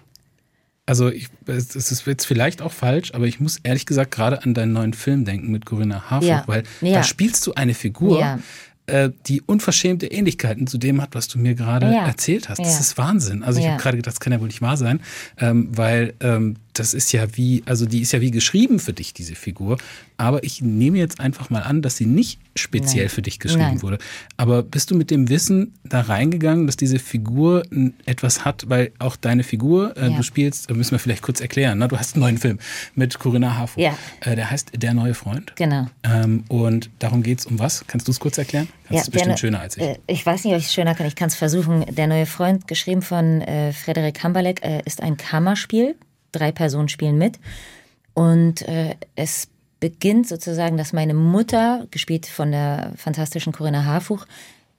[0.85, 4.53] Also ich, es ist jetzt vielleicht auch falsch, aber ich muss ehrlich gesagt gerade an
[4.53, 6.43] deinen neuen Film denken mit Corinna Harford, ja.
[6.47, 6.93] weil ja.
[6.93, 8.39] da spielst du eine Figur, ja.
[8.87, 12.05] Äh, die unverschämte Ähnlichkeiten zu dem hat, was du mir gerade ja.
[12.05, 12.59] erzählt hast.
[12.59, 13.43] Das ist Wahnsinn.
[13.43, 14.99] Also ich habe gerade gedacht, das kann ja wohl nicht wahr sein,
[15.39, 19.13] ähm, weil ähm, das ist ja wie, also die ist ja wie geschrieben für dich,
[19.13, 19.77] diese Figur.
[20.17, 23.09] Aber ich nehme jetzt einfach mal an, dass sie nicht speziell Nein.
[23.09, 23.81] für dich geschrieben Nein.
[23.81, 23.97] wurde.
[24.37, 27.63] Aber bist du mit dem Wissen da reingegangen, dass diese Figur
[28.05, 30.17] etwas hat, weil auch deine Figur, äh, Ja.
[30.17, 31.87] du spielst, äh, müssen wir vielleicht kurz erklären, ne?
[31.89, 32.59] du hast einen neuen Film
[32.95, 33.81] mit Corinna Harfouch.
[33.83, 33.97] Ja.
[34.21, 35.53] Äh, der heißt Der neue Freund.
[35.57, 35.87] Genau.
[36.03, 37.83] Ähm, und darum geht es um was?
[37.87, 38.69] Kannst du es kurz erklären?
[38.89, 39.83] Das ist der bestimmt ne- schöner als ich.
[39.83, 41.07] Äh, ich weiß nicht, ob ich es schöner kann.
[41.07, 41.85] Ich kann es versuchen.
[41.93, 45.95] Der neue Freund, geschrieben von äh, Frederik Hamberleck, äh, ist ein Kammerspiel.
[46.37, 47.39] Drei Personen spielen mit.
[48.13, 49.47] Und äh, es
[49.79, 54.25] beginnt sozusagen, dass meine Mutter, gespielt von der fantastischen Corinna Harfuch,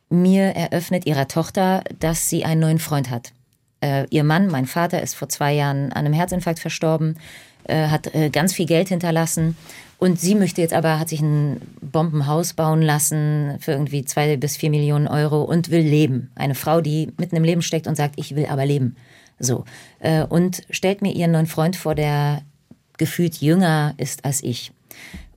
[0.09, 3.33] mir eröffnet ihrer Tochter, dass sie einen neuen Freund hat.
[3.81, 7.19] Äh, ihr Mann, mein Vater, ist vor zwei Jahren an einem Herzinfarkt verstorben,
[7.65, 9.57] äh, hat äh, ganz viel Geld hinterlassen.
[9.99, 14.57] Und sie möchte jetzt aber, hat sich ein Bombenhaus bauen lassen für irgendwie zwei bis
[14.57, 16.31] vier Millionen Euro und will leben.
[16.35, 18.97] Eine Frau, die mitten im Leben steckt und sagt, ich will aber leben.
[19.39, 19.65] So.
[20.01, 22.43] Äh, und stellt mir ihren neuen Freund vor, der
[22.99, 24.73] gefühlt jünger ist als ich.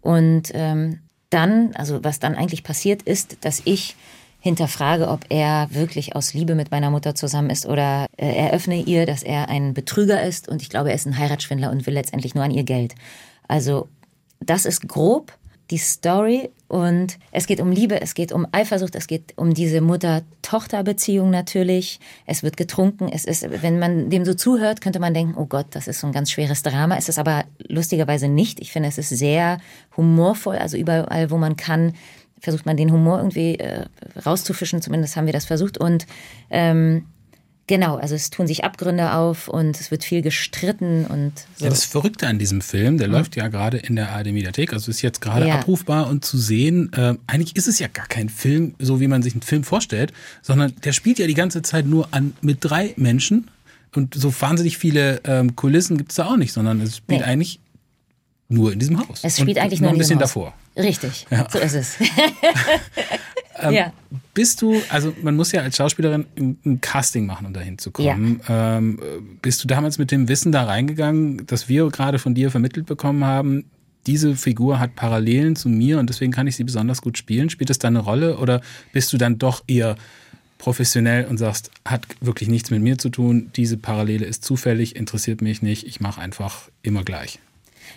[0.02, 3.96] Und ähm, dann, also was dann eigentlich passiert ist, dass ich
[4.40, 9.06] hinterfrage, ob er wirklich aus Liebe mit meiner Mutter zusammen ist oder äh, eröffne ihr,
[9.06, 12.36] dass er ein Betrüger ist und ich glaube, er ist ein Heiratsschwindler und will letztendlich
[12.36, 12.96] nur an ihr Geld.
[13.48, 13.90] Also
[14.40, 15.38] das ist grob
[15.72, 19.82] die Story und es geht um Liebe, es geht um Eifersucht, es geht um diese
[19.82, 22.00] Mutter-Tochter-Beziehung natürlich.
[22.28, 25.66] Es wird getrunken, es ist, wenn man dem so zuhört, könnte man denken, oh Gott,
[25.72, 26.96] das ist so ein ganz schweres Drama.
[26.96, 28.60] Es ist aber lustigerweise nicht.
[28.60, 29.58] Ich finde, es ist sehr
[29.98, 31.94] humorvoll, also überall, wo man kann,
[32.40, 33.86] versucht man den Humor irgendwie äh,
[34.24, 36.06] rauszufischen, zumindest haben wir das versucht und
[36.52, 37.06] ähm,
[37.70, 41.66] Genau, also es tun sich Abgründe auf und es wird viel gestritten und so.
[41.66, 44.90] Ja, das Verrückte an diesem Film, der läuft ja gerade in der ARD Mediathek, also
[44.90, 45.60] ist jetzt gerade Ja.
[45.60, 46.92] abrufbar und zu sehen.
[46.94, 50.14] Äh, eigentlich ist es ja gar kein Film, so wie man sich einen Film vorstellt,
[50.42, 53.52] sondern der spielt ja die ganze Zeit nur an mit drei Menschen
[53.94, 57.26] und so wahnsinnig viele ähm, Kulissen gibt es da auch nicht, sondern es spielt Nee.
[57.28, 57.60] eigentlich
[58.48, 59.20] nur in diesem Haus.
[59.22, 60.34] Es spielt und eigentlich nur ein in bisschen diesem Haus.
[60.34, 60.54] davor.
[60.76, 61.48] Richtig, Ja.
[61.52, 61.98] so ist es.
[63.62, 63.94] Ähm, ja.
[64.40, 68.40] Bist du, also man muss ja als Schauspielerin ein, Casting machen, um da hinzukommen.
[68.48, 68.98] Ähm,
[69.42, 73.26] bist du damals mit dem Wissen da reingegangen, dass wir gerade von dir vermittelt bekommen
[73.26, 73.66] haben,
[74.08, 77.50] diese Figur hat Parallelen zu mir und deswegen kann ich sie besonders gut spielen?
[77.50, 78.62] Spielt das da eine Rolle oder
[78.94, 79.98] bist du dann doch eher
[80.58, 85.42] professionell und sagst, hat wirklich nichts mit mir zu tun, diese Parallele ist zufällig, interessiert
[85.42, 87.40] mich nicht, ich mache einfach immer gleich.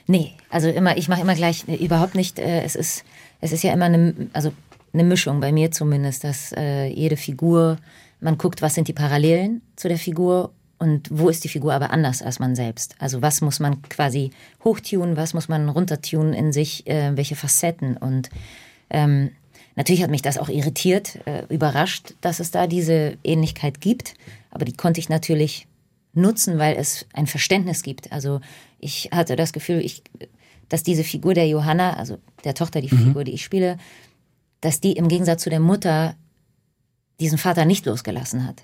[0.08, 2.40] Nee, also immer, ich mache immer gleich, überhaupt nicht.
[2.40, 3.04] Äh, es ist,
[3.40, 4.52] es ist ja immer eine, also
[4.92, 7.78] eine Mischung, bei mir zumindest, dass äh, jede Figur,
[8.20, 11.90] man guckt, was sind die Parallelen zu der Figur und wo ist die Figur aber
[11.90, 12.96] anders als man selbst.
[12.98, 14.30] Also was muss man quasi
[14.64, 18.30] hochtunen, was muss man runtertunen in sich, äh, welche Facetten und
[18.90, 19.30] ähm,
[19.74, 24.14] Natürlich hat mich das auch irritiert, äh, überrascht, dass es da diese Ähnlichkeit gibt.
[24.50, 25.66] Aber die konnte ich natürlich
[26.12, 28.12] nutzen, weil es ein Verständnis gibt.
[28.12, 28.40] Also
[28.80, 30.02] ich hatte das Gefühl, ich,
[30.68, 33.78] dass diese Figur der Johanna, also der Tochter, die Figur, die ich spiele,
[34.62, 36.14] dass die im Gegensatz zu der Mutter
[37.20, 38.62] diesen Vater nicht losgelassen hat.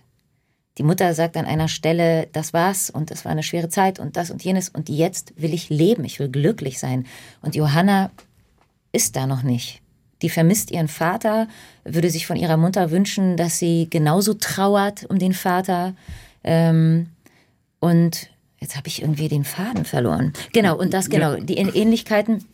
[0.79, 4.17] Die Mutter sagt an einer Stelle, das war's und es war eine schwere Zeit und
[4.17, 7.05] das und jenes und jetzt will ich leben, ich will glücklich sein.
[7.43, 8.11] Und Johanna
[8.93, 9.83] ist da noch nicht.
[10.23, 11.49] Die vermisst ihren Vater,
[11.85, 15.95] würde sich von ihrer Mutter wünschen, dass sie genauso trauert um den Vater.
[16.45, 17.09] Ähm,
[17.81, 18.31] und
[18.61, 20.33] jetzt habe ich irgendwie den Faden verloren.
[20.53, 22.45] Genau, und das, genau, die Ähn- Ähnlichkeiten.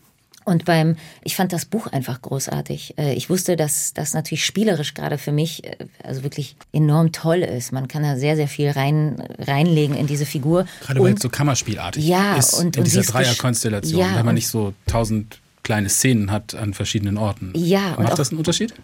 [0.45, 2.95] Und beim, ich fand das Buch einfach großartig.
[2.99, 7.39] Äh, Ich wusste, dass das natürlich spielerisch gerade für mich äh, also wirklich enorm toll
[7.39, 7.73] ist.
[7.73, 10.67] Man kann da sehr, sehr viel rein, reinlegen in diese Figur.
[10.83, 14.35] Gerade weil es so kammerspielartig Ja, ist und- in und dieser Dreierkonstellation, Ja, wenn man
[14.35, 17.53] nicht so tausend kleine Szenen hat an verschiedenen Orten.
[17.57, 18.75] Ja, Macht das einen Unterschied?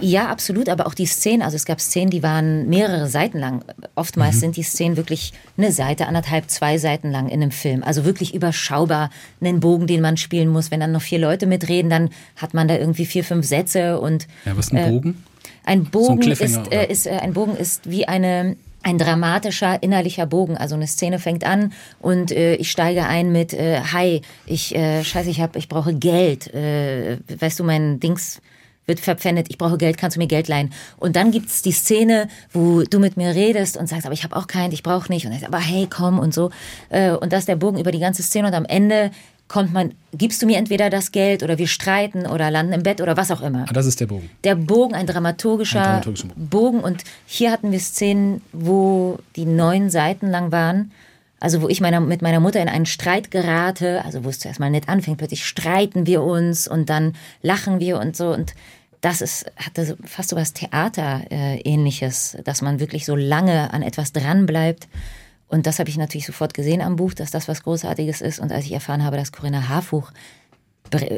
[0.00, 3.64] Ja, absolut, aber auch die Szenen, also es gab Szenen, die waren mehrere Seiten lang.
[3.94, 7.82] Oftmals sind die Szenen wirklich eine Seite, anderthalb, zwei Seiten lang in einem Film.
[7.82, 9.10] Also wirklich überschaubar,
[9.40, 10.70] einen Bogen, den man spielen muss.
[10.70, 14.26] Wenn dann noch vier Leute mitreden, dann hat man da irgendwie vier, fünf Sätze und
[14.44, 15.24] Ja, was ist ein Bogen?
[15.64, 16.88] ein Bogen Cliffhanger, ist, oder?
[16.88, 20.56] äh, ist äh, ein Bogen ist wie eine ein dramatischer innerlicher Bogen.
[20.56, 25.04] Also eine Szene fängt an und äh, ich steige ein mit äh, Hi, ich äh,
[25.04, 26.52] scheiße, ich hab, ich brauche Geld.
[26.54, 28.40] Äh, weißt du, mein Dings
[28.86, 30.72] wird verpfändet, ich brauche Geld, kannst du mir Geld leihen?
[30.98, 34.34] Und dann gibt's die Szene, wo du mit mir redest und sagst, aber ich habe
[34.36, 35.26] auch keinen, ich brauche nicht.
[35.26, 36.50] Und ich sag, aber hey, komm und so.
[36.88, 39.10] Äh, und das ist der Bogen über die ganze Szene und am Ende
[39.46, 43.00] kommt man, gibst du mir entweder das Geld oder wir streiten oder landen im Bett
[43.00, 44.30] oder was auch immer Ah, das ist der Bogen.
[44.44, 46.48] der Bogen, ein dramaturgischer, Ein dramaturgischer Bogen.
[46.48, 46.80] Bogen.
[46.80, 50.92] Und hier hatten wir Szenen, wo die neun Seiten lang waren.
[51.40, 54.60] Also wo ich meiner, mit meiner Mutter in einen Streit gerate, also wo es zuerst
[54.60, 58.32] mal nett anfängt, plötzlich streiten wir uns und dann lachen wir und so.
[58.32, 58.54] Und
[59.00, 64.86] das ist, hatte fast so was Theater-ähnliches, dass man wirklich so lange an etwas dranbleibt.
[65.48, 68.38] Und das habe ich natürlich sofort gesehen am Buch, dass das was Großartiges ist.
[68.38, 70.12] Und als ich erfahren habe, dass Corinna Harfuch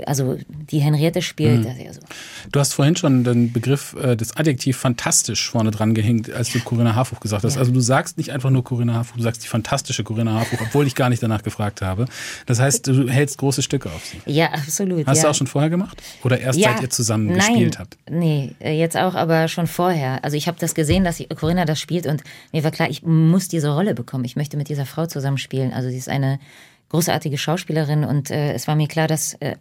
[0.06, 1.60] also die Henriette spielt.
[1.60, 1.86] Mhm.
[1.86, 2.00] Also
[2.50, 6.60] du hast vorhin schon den Begriff äh, des Adjektiv fantastisch vorne dran gehängt, als du
[6.60, 7.54] Corinna Harfuch gesagt hast.
[7.54, 7.60] Ja.
[7.60, 10.86] Also du sagst nicht einfach nur Corinna Harfuch, du sagst die fantastische Corinna Harfuch, obwohl
[10.86, 12.06] ich gar nicht danach gefragt habe.
[12.46, 14.18] Das heißt, du hältst große Stücke auf sie.
[14.30, 15.06] Ja, absolut.
[15.06, 15.24] Hast ja.
[15.24, 16.02] du auch schon vorher gemacht?
[16.22, 17.96] Oder erst ja, seit ihr zusammen nein, gespielt habt?
[18.10, 20.24] Nee, äh, jetzt auch, aber schon vorher.
[20.24, 23.48] Also ich habe das gesehen, dass Corinna das spielt und mir war klar, ich muss
[23.48, 24.24] diese Rolle bekommen.
[24.24, 25.72] Ich möchte mit dieser Frau zusammen spielen.
[25.72, 26.38] Also sie ist eine
[26.92, 29.56] großartige Schauspielerin und äh, es war mir klar, dass äh,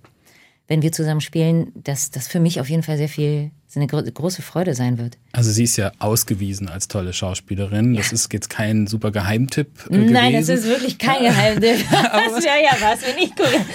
[0.68, 4.42] wenn wir zusammen spielen, dass das für mich auf jeden Fall sehr viel eine große
[4.42, 5.18] Freude sein wird.
[5.32, 7.94] Also sie ist ja ausgewiesen als tolle Schauspielerin.
[7.94, 8.02] Ja.
[8.02, 9.70] Das ist jetzt kein super Geheimtipp.
[9.90, 11.86] Äh, Nein, das ist wirklich kein Geheimtipp.
[11.92, 13.66] das wäre ja was, wenn ich gucke.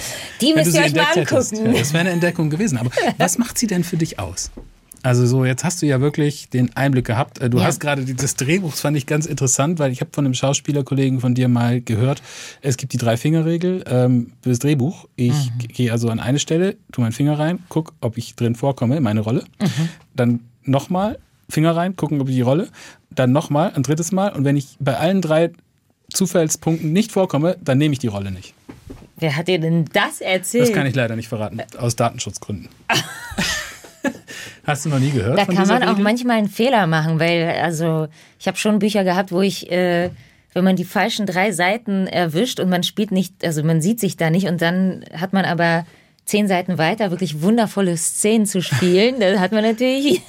[0.43, 1.67] Die müsst ihr euch mal angucken.
[1.67, 2.77] Ja, das wäre eine Entdeckung gewesen.
[2.77, 4.51] Aber was macht sie denn für dich aus?
[5.07, 7.39] Also so, jetzt hast du ja wirklich den Einblick gehabt.
[7.39, 7.67] Äh, du ja.
[7.67, 11.21] hast gerade dieses Drehbuch, das fand ich ganz interessant, weil ich habe von einem Schauspielerkollegen
[11.21, 12.21] von dir mal gehört,
[12.61, 15.07] es gibt die Drei-Finger-Regel ähm, für das Drehbuch.
[15.15, 15.59] Ich mhm.
[15.69, 19.21] gehe also an eine Stelle, tu meinen Finger rein, guck, ob ich drin vorkomme, meine
[19.21, 19.45] Rolle.
[19.61, 19.89] Mhm.
[20.17, 22.67] Dann nochmal Finger rein, gucken, ob ich die Rolle.
[23.11, 24.33] Dann nochmal, ein drittes Mal.
[24.33, 25.53] Und wenn ich bei allen drei
[26.13, 28.55] Zufallspunkten nicht vorkomme, dann nehme ich die Rolle nicht.
[29.19, 30.65] Wer hat dir denn das erzählt?
[30.65, 32.71] Das kann ich leider nicht verraten, aus Datenschutzgründen.
[34.67, 35.39] Hast du noch nie gehört?
[35.39, 35.89] Da kann man Regel?
[35.89, 40.11] auch manchmal einen Fehler machen, weil, also, ich habe schon Bücher gehabt, wo ich, äh,
[40.55, 44.17] wenn man die falschen drei Seiten erwischt und man spielt nicht, also man sieht sich
[44.17, 45.87] da nicht und dann hat man aber
[46.27, 50.21] zehn Seiten weiter wirklich wundervolle Szenen zu spielen, das hat man natürlich.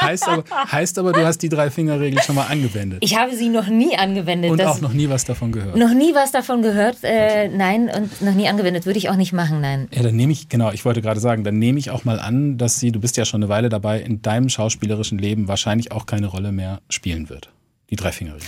[0.00, 3.00] heißt, aber, heißt aber, du hast die Drei-Finger-Regel schon mal angewendet.
[3.02, 4.52] Ich habe sie noch nie angewendet.
[4.52, 5.76] Und auch noch nie was davon gehört.
[5.76, 8.86] Noch nie was davon gehört, äh, nein, und noch nie angewendet.
[8.86, 9.88] Würde ich auch nicht machen, nein.
[9.92, 12.56] Ja, dann nehme ich, genau, ich wollte gerade sagen, dann nehme ich auch mal an,
[12.56, 16.06] dass sie, du bist ja schon eine Weile dabei, in deinem schauspielerischen Leben wahrscheinlich auch
[16.06, 17.50] keine Rolle mehr spielen wird.
[17.90, 18.46] Die Drei-Finger-Regel.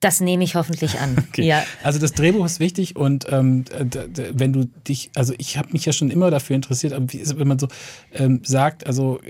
[0.00, 1.16] Das nehme ich hoffentlich an.
[1.28, 1.46] Okay.
[1.46, 1.64] Ja.
[1.82, 3.64] Also das Drehbuch ist wichtig und ähm,
[4.32, 7.38] wenn du dich, also ich habe mich ja schon immer dafür interessiert, aber wie ist,
[7.38, 7.68] wenn man so
[8.14, 9.20] ähm, sagt, also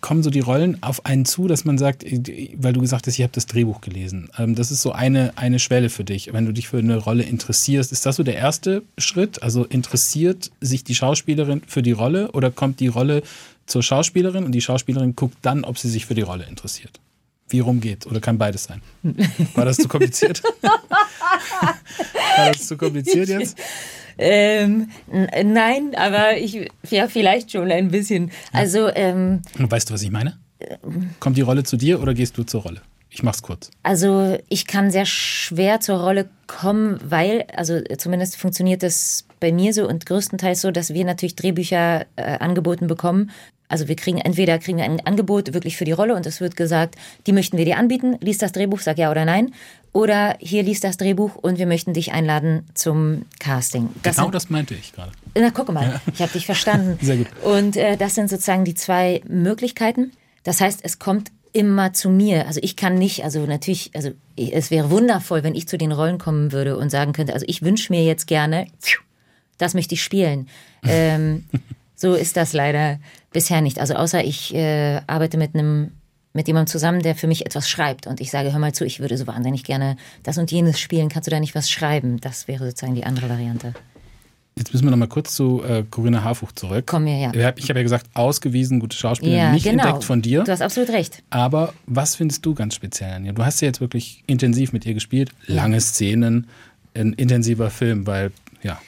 [0.00, 3.14] kommen so die Rollen auf einen zu, dass man sagt, äh, weil du gesagt hast,
[3.14, 4.30] ich habe das Drehbuch gelesen.
[4.38, 7.24] Ähm, das ist so eine, eine Schwelle für dich, wenn du dich für eine Rolle
[7.24, 7.92] interessierst.
[7.92, 9.42] Ist das so der erste Schritt?
[9.42, 13.22] Also interessiert sich die Schauspielerin für die Rolle oder kommt die Rolle
[13.66, 17.00] zur Schauspielerin und die Schauspielerin guckt dann, ob sie sich für die Rolle interessiert?
[17.50, 18.06] Wie rum geht?
[18.06, 18.80] Oder kann beides sein?
[19.54, 20.42] War das zu kompliziert?
[20.62, 23.58] War das zu kompliziert jetzt?
[24.18, 28.30] Ähm, nein, aber ich, ja, vielleicht schon ein bisschen.
[28.52, 30.38] Also, ähm, Weißt du, was ich meine?
[31.20, 32.82] Kommt die Rolle zu dir oder gehst du zur Rolle?
[33.08, 33.70] Ich mach's kurz.
[33.82, 39.72] Also, ich kann sehr schwer zur Rolle kommen, weil, also zumindest funktioniert das bei mir
[39.72, 43.30] so und größtenteils so, dass wir natürlich Drehbücher äh, angeboten bekommen
[43.70, 46.56] also wir kriegen entweder kriegen wir ein Angebot wirklich für die Rolle und es wird
[46.56, 49.54] gesagt, die möchten wir dir anbieten, lies das Drehbuch, sag ja oder nein.
[49.92, 53.88] Oder hier liest das Drehbuch und wir möchten dich einladen zum Casting.
[54.02, 55.10] Das genau sind, das meinte ich gerade.
[55.34, 56.00] Na, guck mal, ja.
[56.12, 56.98] ich habe dich verstanden.
[57.04, 57.26] Sehr gut.
[57.42, 60.12] Und äh, das sind sozusagen die zwei Möglichkeiten.
[60.44, 62.46] Das heißt, es kommt immer zu mir.
[62.46, 66.18] Also ich kann nicht, also natürlich, also es wäre wundervoll, wenn ich zu den Rollen
[66.18, 68.66] kommen würde und sagen könnte, also ich wünsche mir jetzt gerne,
[69.58, 70.48] das möchte ich spielen.
[70.84, 71.44] ähm,
[71.96, 72.98] so ist das leider
[73.32, 73.78] bisher nicht.
[73.78, 75.92] Also außer ich äh, arbeite mit einem
[76.32, 79.00] mit jemandem zusammen, der für mich etwas schreibt und ich sage, hör mal zu, ich
[79.00, 82.20] würde so wahnsinnig gerne das und jenes spielen, kannst du da nicht was schreiben?
[82.20, 83.74] Das wäre sozusagen die andere Variante.
[84.56, 86.84] Jetzt müssen wir noch mal kurz zu äh, Corinna Harfuch zurück.
[86.86, 87.32] Komm mir, ja.
[87.56, 89.84] Ich habe ja gesagt, ausgewiesen, gute Schauspielerin, ja, nicht genau.
[89.84, 90.44] entdeckt von dir.
[90.44, 91.22] Du hast absolut recht.
[91.30, 93.32] Aber was findest du ganz speziell an ihr?
[93.32, 96.46] Du hast ja jetzt wirklich intensiv mit ihr gespielt, lange Szenen,
[96.94, 98.78] ein intensiver Film, weil, ja,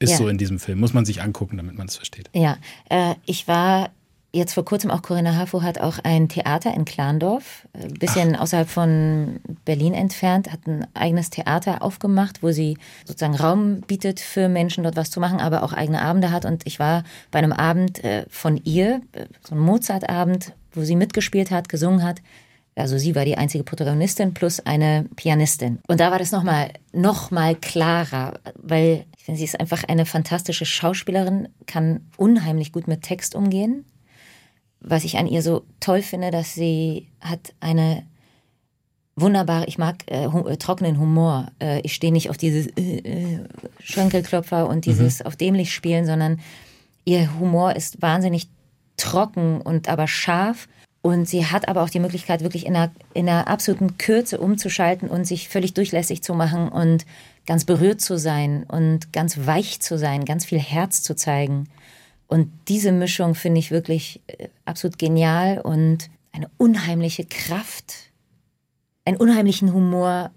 [0.00, 0.16] ist ja.
[0.16, 0.80] so in diesem Film.
[0.80, 2.28] Muss man sich angucken, damit man es versteht.
[2.34, 2.56] Ja,
[2.88, 3.90] äh, ich war
[4.32, 8.36] jetzt vor kurzem auch Corinna Harfo hat auch ein Theater in Klandorf, ein äh, bisschen
[8.36, 8.42] Ach.
[8.42, 14.48] außerhalb von Berlin entfernt, hat ein eigenes Theater aufgemacht, wo sie sozusagen Raum bietet für
[14.48, 16.44] Menschen dort was zu machen, aber auch eigene Abende hat.
[16.44, 20.96] Und ich war bei einem Abend äh, von ihr, äh, so ein Mozart-Abend, wo sie
[20.96, 22.20] mitgespielt hat, gesungen hat.
[22.76, 25.80] Also sie war die einzige Protagonistin plus eine Pianistin.
[25.88, 30.06] Und da war das nochmal noch mal klarer, weil ich finde, sie ist einfach eine
[30.06, 33.84] fantastische Schauspielerin, kann unheimlich gut mit Text umgehen.
[34.80, 38.06] Was ich an ihr so toll finde, dass sie hat eine
[39.16, 41.52] wunderbare, ich mag äh, hu äh, trockenen Humor.
[41.60, 43.44] Äh, ich stehe nicht auf dieses äh, äh,
[43.80, 45.26] Schenkelklopfer und dieses mhm.
[45.26, 46.40] auf dämlich spielen, sondern
[47.04, 48.48] ihr Humor ist wahnsinnig
[48.96, 50.66] trocken und aber scharf
[51.02, 55.10] und sie hat aber auch die Möglichkeit, wirklich in einer, in einer absoluten Kürze umzuschalten
[55.10, 57.04] und sich völlig durchlässig zu machen und
[57.50, 61.66] ganz berührt zu sein und ganz weich zu sein, ganz viel Herz zu zeigen.
[62.28, 68.12] Und diese Mischung finde ich wirklich äh, absolut genial und eine unheimliche Kraft,
[69.04, 70.30] einen unheimlichen Humor.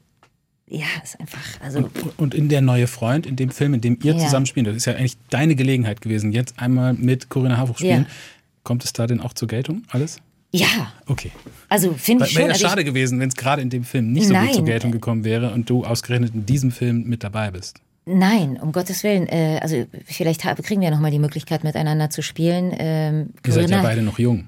[0.67, 1.81] ja, ist einfach, also.
[1.81, 4.17] Und, und in der neue Freund, in dem Film, in dem ihr Ja.
[4.17, 8.07] zusammen spielt, das ist ja eigentlich deine Gelegenheit gewesen, jetzt einmal mit Corinna Harfuch spielen.
[8.09, 8.15] Ja.
[8.63, 10.17] Kommt es da denn auch zur Geltung, alles?
[10.53, 11.31] Ja, Okay.
[11.69, 14.27] also finde ich Wäre ja Also schade gewesen, wenn es gerade in dem Film nicht
[14.27, 14.53] so gut Nein.
[14.53, 17.79] zur Geltung gekommen wäre und du ausgerechnet in diesem Film mit dabei bist.
[18.05, 19.27] nein, um Gottes Willen.
[19.27, 22.71] Äh, also vielleicht ha- kriegen wir nochmal die Möglichkeit, miteinander zu spielen.
[22.77, 24.47] Ähm, Ihr seid ja Corinna- beide noch jung.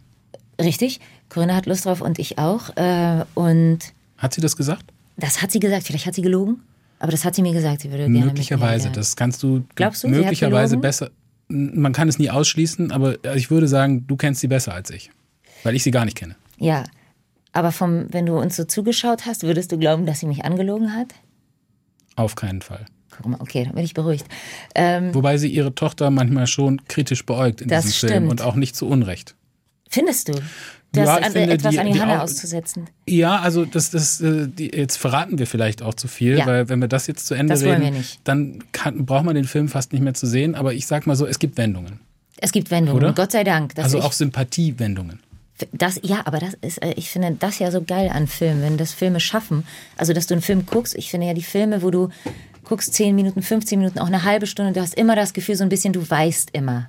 [0.61, 2.75] Richtig, Corinna hat Lust drauf und ich auch.
[2.77, 3.79] Äh, und
[4.17, 4.85] Hat sie das gesagt?
[5.17, 5.83] das hat sie gesagt.
[5.87, 6.57] Vielleicht hat sie gelogen,
[6.99, 7.81] aber das hat sie mir gesagt.
[7.81, 8.87] Sie würde gerne Möglicherweise.
[8.87, 8.93] ja.
[8.93, 11.09] Das kannst du Glaubst du, möglicherweise besser.
[11.47, 15.09] Man kann es nie ausschließen, aber ich würde sagen, du kennst sie besser als ich.
[15.65, 16.35] Weil ich sie gar nicht kenne.
[16.57, 16.83] Ja,
[17.51, 20.93] aber vom, wenn du uns so zugeschaut hast, würdest du glauben, dass sie mich angelogen
[20.95, 21.07] hat?
[22.15, 22.85] Auf keinen Fall.
[23.17, 24.25] Guck mal, okay, dann bin ich beruhigt.
[24.75, 28.31] Ähm, Wobei sie ihre Tochter manchmal schon kritisch beäugt in Das diesem Film stimmt.
[28.31, 29.35] und auch nicht zu Unrecht.
[29.89, 30.33] findest du?
[30.91, 32.89] Du Ja, ich an, finde, etwas die- an die Johanna Au- auszusetzen.
[33.07, 36.45] Ja, also das, das, äh, die, jetzt verraten wir vielleicht auch zu viel, Ja.
[36.45, 39.67] weil wenn wir das jetzt zu Ende Das reden, dann kann, braucht man den Film
[39.69, 40.55] fast nicht mehr zu sehen.
[40.55, 41.99] Aber ich sag mal so, es gibt Wendungen.
[42.37, 43.13] Es gibt Wendungen, Oder?
[43.13, 43.73] Gott sei Dank.
[43.77, 45.19] Also auch Sympathiewendungen.
[45.71, 48.77] Das, ja, aber das ist, äh, ich finde das ja so geil an Filmen, wenn
[48.77, 49.65] das Filme schaffen.
[49.97, 50.95] Also, dass du einen Film guckst.
[50.95, 52.09] Ich finde ja die Filme, wo du
[52.65, 55.63] guckst 10 Minuten, 15 Minuten, auch eine halbe Stunde, du hast immer das Gefühl, so
[55.63, 56.87] ein bisschen, du weißt immer.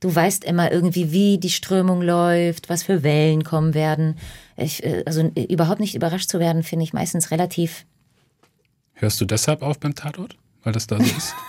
[0.00, 4.16] Du weißt immer irgendwie, wie die Strömung läuft, was für Wellen kommen werden.
[4.56, 7.84] Ich, äh, also überhaupt nicht überrascht zu werden, finde ich meistens relativ.
[8.94, 10.36] Hörst du deshalb auf beim Tatort?
[10.62, 11.34] Weil das da so ist?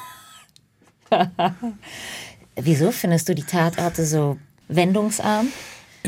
[2.56, 5.48] Wieso findest du die Tatorte so wendungsarm?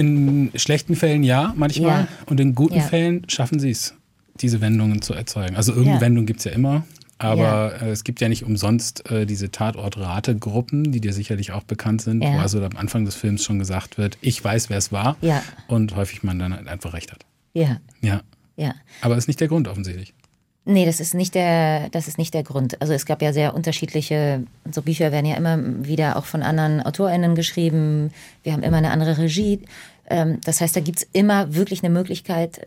[0.02, 2.02] In schlechten Fällen ja, manchmal.
[2.02, 2.08] Ja.
[2.26, 2.82] Und in guten Ja.
[2.82, 3.94] Fällen schaffen sie es,
[4.42, 5.56] diese Wendungen zu erzeugen.
[5.56, 6.02] Also irgendeine Ja.
[6.02, 6.84] Wendung gibt es ja immer.
[7.20, 7.68] Aber Ja.
[7.68, 12.24] äh, es gibt ja nicht umsonst äh, diese Tatort-Rate-Gruppen, die dir sicherlich auch bekannt sind,
[12.24, 12.34] Ja.
[12.34, 15.18] wo also am Anfang des Films schon gesagt wird, ich weiß, wer es war.
[15.22, 15.44] Ja.
[15.68, 17.26] Und häufig man dann halt einfach recht hat.
[17.54, 18.22] Ja, Ja.
[18.56, 18.74] ja.
[19.02, 20.14] Aber ist nicht der Grund offensichtlich.
[20.64, 22.80] Nee, das ist nicht der, das ist nicht der Grund.
[22.82, 26.82] Also es gab ja sehr unterschiedliche, so Bücher werden ja immer wieder auch von anderen
[26.86, 28.12] AutorInnen geschrieben.
[28.44, 29.62] Wir haben immer eine andere Regie.
[30.08, 32.60] Ähm, Das heißt, da gibt's immer wirklich eine Möglichkeit,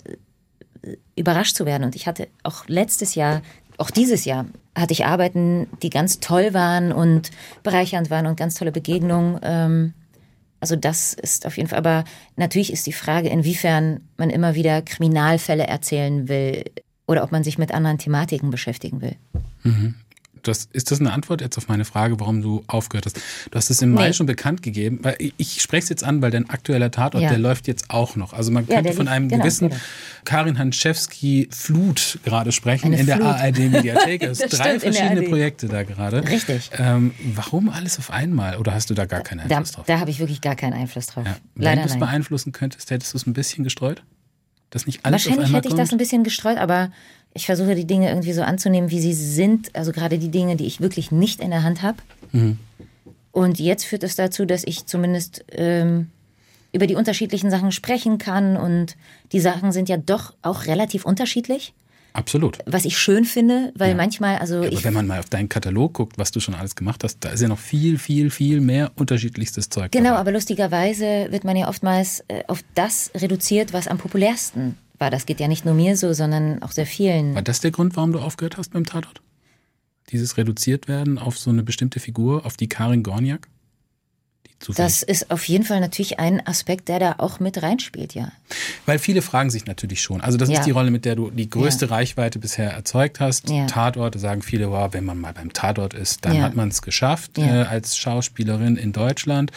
[0.82, 1.84] äh, überrascht zu werden.
[1.84, 3.42] Und ich hatte auch letztes Jahr,
[3.78, 7.30] auch dieses Jahr, hatte ich Arbeiten, die ganz toll waren und
[7.62, 9.38] bereichernd waren und ganz tolle Begegnungen.
[9.42, 9.94] Ähm,
[10.60, 12.04] Also das ist auf jeden Fall, aber
[12.36, 16.64] natürlich ist die Frage, inwiefern man immer wieder Kriminalfälle erzählen will
[17.06, 19.16] oder ob man sich mit anderen Thematiken beschäftigen will.
[20.42, 23.16] Das, ist das eine Antwort jetzt auf meine Frage, warum du aufgehört hast?
[23.50, 24.12] Du hast es im Mai Nee.
[24.12, 27.30] schon bekannt gegeben, weil ich, spreche es jetzt an, weil dein aktueller Tatort, Ja.
[27.30, 28.34] der läuft jetzt auch noch.
[28.34, 29.80] Also man Ja, könnte der von einem genau, gewissen genau.
[30.26, 33.26] Karin Hanschewski Flut gerade sprechen Eine in der Flut.
[33.26, 34.22] ARD-Mediathek.
[34.22, 35.22] Es Das drei der verschiedene.
[35.22, 36.22] Projekte da gerade.
[36.28, 36.70] Richtig.
[36.76, 38.58] Ähm, warum alles auf einmal?
[38.58, 39.86] Oder hast du da gar keinen Da, Einfluss drauf?
[39.86, 41.24] da habe ich wirklich gar keinen Einfluss drauf.
[41.24, 41.36] ja.
[41.54, 44.02] Wenn du es beeinflussen könntest, hättest du es ein bisschen gestreut?
[44.74, 46.90] Dass nicht alles Wahrscheinlich hätte ich das ein bisschen gestreut, aber
[47.32, 49.74] ich versuche die Dinge irgendwie so anzunehmen, wie sie sind.
[49.74, 51.98] Also gerade die Dinge, die ich wirklich nicht in der Hand habe.
[52.32, 52.58] Mhm.
[53.30, 56.10] Und jetzt führt es dazu, dass ich zumindest ähm,
[56.72, 58.56] über die unterschiedlichen Sachen sprechen kann.
[58.56, 58.96] Und
[59.30, 61.72] die Sachen sind ja doch auch relativ unterschiedlich.
[62.14, 62.58] Absolut.
[62.64, 65.94] Was ich schön finde, weil manchmal, also Aber ich wenn man mal auf deinen Katalog
[65.94, 68.92] guckt, was du schon alles gemacht hast, da ist ja noch viel, viel, viel mehr
[68.94, 69.90] unterschiedlichstes Zeug.
[69.90, 70.20] Genau, dabei.
[70.20, 75.10] aber lustigerweise wird man ja oftmals äh, auf das reduziert, was am populärsten war.
[75.10, 77.34] Das geht ja nicht nur mir so, sondern auch sehr vielen.
[77.34, 79.20] War das der Grund, warum du aufgehört hast beim Tatort?
[80.10, 83.48] Dieses reduziert werden auf so eine bestimmte Figur, auf die Karin Gorniak?
[84.64, 88.32] Zufällig- Das ist auf jeden Fall natürlich ein Aspekt, der da auch mit reinspielt, ja.
[88.86, 90.20] Weil viele fragen sich natürlich schon.
[90.22, 90.58] Also das Ja.
[90.60, 93.50] ist die Rolle, mit der du die größte Reichweite bisher erzeugt hast.
[93.50, 93.66] Ja.
[93.66, 96.42] Tatort, da sagen viele, wow, wenn man mal beim Tatort ist, dann Ja.
[96.44, 97.62] hat man es geschafft Ja.
[97.62, 99.50] äh, als Schauspielerin in Deutschland.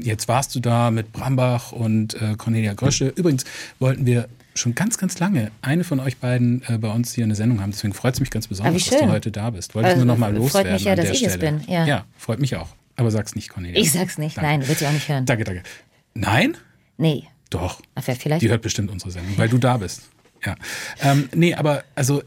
[0.00, 3.08] Jetzt warst du da mit Brambach und äh, Cornelia Grösche.
[3.08, 3.44] Übrigens
[3.80, 7.34] wollten wir schon ganz, ganz lange eine von euch beiden äh, bei uns hier eine
[7.34, 7.72] Sendung haben.
[7.72, 9.74] Deswegen freut es mich ganz besonders, Ah, dass du heute da bist.
[9.74, 11.58] Wollte ich Also, nur noch mal freut loswerden mich ja, dass ich es Stelle.
[11.58, 11.84] bin, ja.
[11.84, 12.68] ja, freut mich auch.
[12.96, 13.80] Aber sag's nicht, Cornelia.
[13.80, 14.50] Ich sag's nicht, Danke.
[14.50, 15.26] nein, wird sie auch nicht hören.
[15.26, 15.62] Danke, danke.
[16.14, 16.56] Nein?
[16.96, 17.24] Nee.
[17.50, 17.80] Doch.
[17.94, 18.42] Ach, wer vielleicht?
[18.42, 20.02] Die hört bestimmt unsere Sendung, weil du da bist.
[20.44, 20.54] Ja.
[21.00, 22.22] Ähm, nee, aber also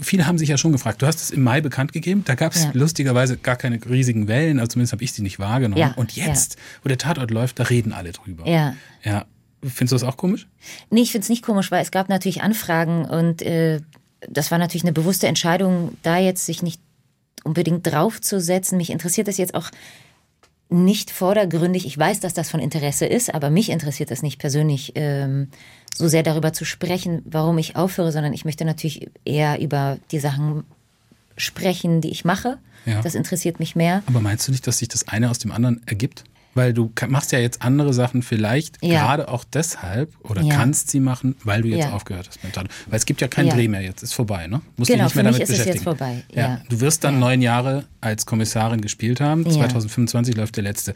[0.00, 1.02] viele haben sich ja schon gefragt.
[1.02, 2.22] Du hast es im Mai bekannt gegeben.
[2.24, 2.70] Da gab es Ja.
[2.74, 4.58] lustigerweise gar keine riesigen Wellen.
[4.58, 5.80] Also zumindest habe ich sie nicht wahrgenommen.
[5.80, 8.46] Ja, Und jetzt, wo der Tatort läuft, da reden alle drüber.
[8.48, 8.74] Ja.
[9.02, 9.26] Ja.
[9.62, 10.46] Findest du das auch komisch?
[10.90, 13.80] Nee, ich find's nicht komisch, weil es gab natürlich Anfragen und äh,
[14.28, 16.80] das war natürlich eine bewusste Entscheidung, da jetzt sich nicht
[17.42, 18.76] unbedingt draufzusetzen.
[18.76, 19.70] Mich interessiert das jetzt auch
[20.68, 21.86] nicht vordergründig.
[21.86, 25.48] Ich weiß, dass das von Interesse ist, aber mich interessiert das nicht persönlich ähm,
[25.94, 30.18] so sehr darüber zu sprechen, warum ich aufhöre, sondern ich möchte natürlich eher über die
[30.18, 30.64] Sachen
[31.36, 32.58] sprechen, die ich mache.
[32.84, 33.00] Ja.
[33.02, 34.02] Das interessiert mich mehr.
[34.06, 36.24] Aber meinst du nicht, dass sich das eine aus dem anderen ergibt?
[36.56, 39.04] Weil du machst ja jetzt andere Sachen vielleicht Ja.
[39.04, 40.54] gerade auch deshalb oder Ja.
[40.56, 41.92] kannst sie machen, weil du jetzt Ja.
[41.92, 42.72] aufgehört hast mit Tatort.
[42.86, 43.50] Weil es gibt ja keinen.
[43.50, 44.60] Dreh mehr jetzt, ist vorbei, ne?
[44.76, 45.74] Musst dich Genau, nicht mehr damit beschäftigen.
[45.74, 46.60] jetzt vorbei, ja.
[46.68, 49.44] Du wirst dann neun Jahre als Kommissarin gespielt haben.
[49.44, 49.52] Ja.
[49.52, 50.94] 2025 läuft der letzte.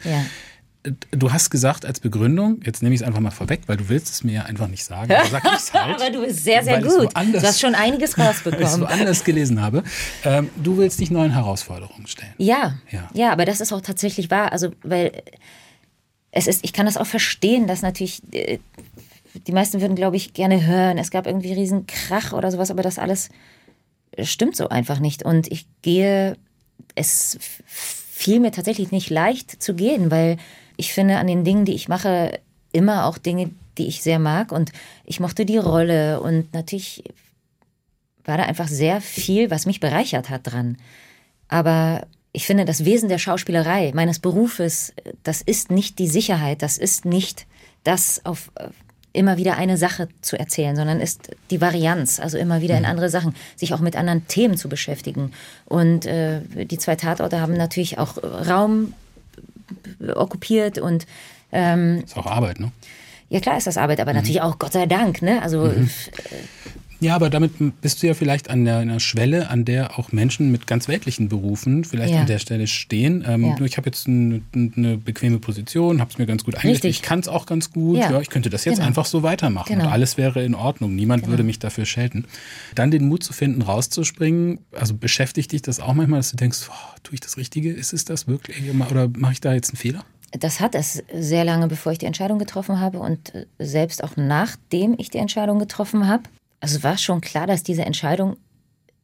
[1.11, 4.09] Du hast gesagt als Begründung, jetzt nehme ich es einfach mal vorweg, weil du willst
[4.09, 5.11] es mir ja einfach nicht sagen.
[5.13, 7.09] aber Sag ich's halt, Aber du bist sehr, sehr gut.
[7.15, 8.81] Du hast schon einiges weil ich es rausbekommen.
[8.81, 9.83] woanders gelesen habe.
[10.23, 12.33] Ähm, du willst dich neuen Herausforderungen stellen.
[12.39, 13.09] Ja, Ja.
[13.13, 14.51] ja, aber das ist auch tatsächlich wahr.
[14.51, 15.21] Also, weil
[16.31, 18.57] es ist, ich kann das auch verstehen, dass natürlich äh,
[19.47, 20.97] die meisten würden, glaube ich, gerne hören.
[20.97, 23.29] Es gab irgendwie riesen Krach oder sowas, aber das alles
[24.19, 25.23] stimmt so einfach nicht.
[25.23, 26.37] Und ich gehe,
[26.95, 30.37] es fiel mir tatsächlich nicht leicht zu gehen, weil
[30.81, 32.39] ich finde an den Dingen, die ich mache,
[32.71, 34.51] immer auch Dinge, die ich sehr mag.
[34.51, 34.71] Und
[35.05, 37.03] ich mochte die Rolle und natürlich
[38.25, 40.77] war da einfach sehr viel, was mich bereichert hat dran.
[41.49, 46.79] Aber ich finde, das Wesen der Schauspielerei, meines Berufes, das ist nicht die Sicherheit, das
[46.79, 47.45] ist nicht
[47.83, 48.69] das auf äh,
[49.13, 53.09] immer wieder eine Sache zu erzählen, sondern ist die Varianz, also immer wieder in andere
[53.09, 55.31] Sachen, sich auch mit anderen Themen zu beschäftigen.
[55.65, 58.93] Und äh, die zwei Tatorte haben natürlich auch Raum
[60.15, 61.05] okkupiert und
[61.51, 62.71] ähm, Ist auch Arbeit, ne?
[63.29, 65.41] ja klar ist das Arbeit, aber natürlich auch Gott sei Dank, ne?
[65.41, 65.87] Also äh,
[67.01, 70.51] Ja, aber damit bist du ja vielleicht an der, einer Schwelle, an der auch Menschen
[70.51, 72.21] mit ganz weltlichen Berufen vielleicht Ja.
[72.21, 73.25] an der Stelle stehen.
[73.27, 73.65] Ähm, Ja.
[73.65, 76.91] Ich habe jetzt eine, eine bequeme Position, habe es mir ganz gut eingerichtet.
[76.91, 77.97] Ich kann es auch ganz gut.
[77.97, 78.11] Ja.
[78.11, 78.21] Ja.
[78.21, 78.87] ich könnte das jetzt Genau.
[78.87, 79.85] einfach so weitermachen Genau.
[79.87, 80.95] und alles wäre in Ordnung.
[80.95, 82.25] Niemand würde mich dafür schelten.
[82.75, 84.59] Dann den Mut zu finden, rauszuspringen.
[84.71, 87.71] Also beschäftigt dich das auch manchmal, dass du denkst, oh, tue ich das Richtige?
[87.71, 88.57] Ist es das wirklich?
[88.91, 90.05] Oder mache ich da jetzt einen Fehler?
[90.39, 94.15] das hat es sehr lange, bevor ich die Entscheidung getroffen habe und äh, selbst auch
[94.15, 96.23] nachdem ich die Entscheidung getroffen habe.
[96.61, 98.37] Also war schon klar, dass diese Entscheidung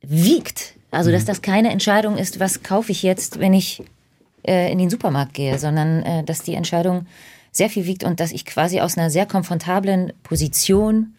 [0.01, 0.76] wiegt.
[0.91, 3.84] Also dass das keine Entscheidung ist, was kaufe ich jetzt, wenn ich
[4.47, 7.08] äh, in den Supermarkt gehe, sondern äh, dass die Entscheidung
[7.51, 11.14] sehr viel wiegt und dass ich quasi aus einer sehr komfortablen Position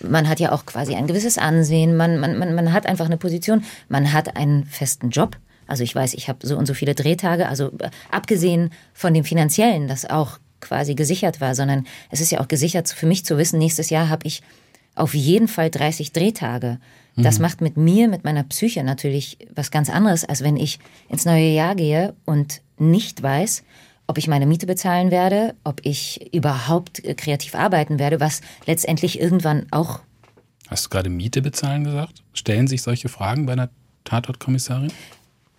[0.00, 3.16] man hat ja auch quasi ein gewisses Ansehen, man, man, man, man hat einfach eine
[3.16, 5.36] Position, man hat einen festen Job.
[5.66, 9.24] Also ich weiß, ich habe so und so viele Drehtage, also äh, abgesehen von dem
[9.24, 13.38] finanziellen, das auch quasi gesichert war, sondern es ist ja auch gesichert für mich zu
[13.38, 14.42] wissen, nächstes Jahr habe ich
[14.94, 16.78] auf jeden Fall 30 Drehtage.
[17.14, 20.78] Das macht mit mir, mit meiner Psyche natürlich was ganz anderes, als wenn ich
[21.10, 23.64] ins neue Jahr gehe und nicht weiß,
[24.06, 29.20] ob ich meine Miete bezahlen werde, ob ich überhaupt äh, kreativ arbeiten werde, was letztendlich
[29.20, 30.00] irgendwann auch
[30.68, 32.22] Hast du gerade Miete bezahlen gesagt?
[32.32, 33.68] Stellen sich solche Fragen bei einer
[34.04, 34.90] Tatortkommissarin?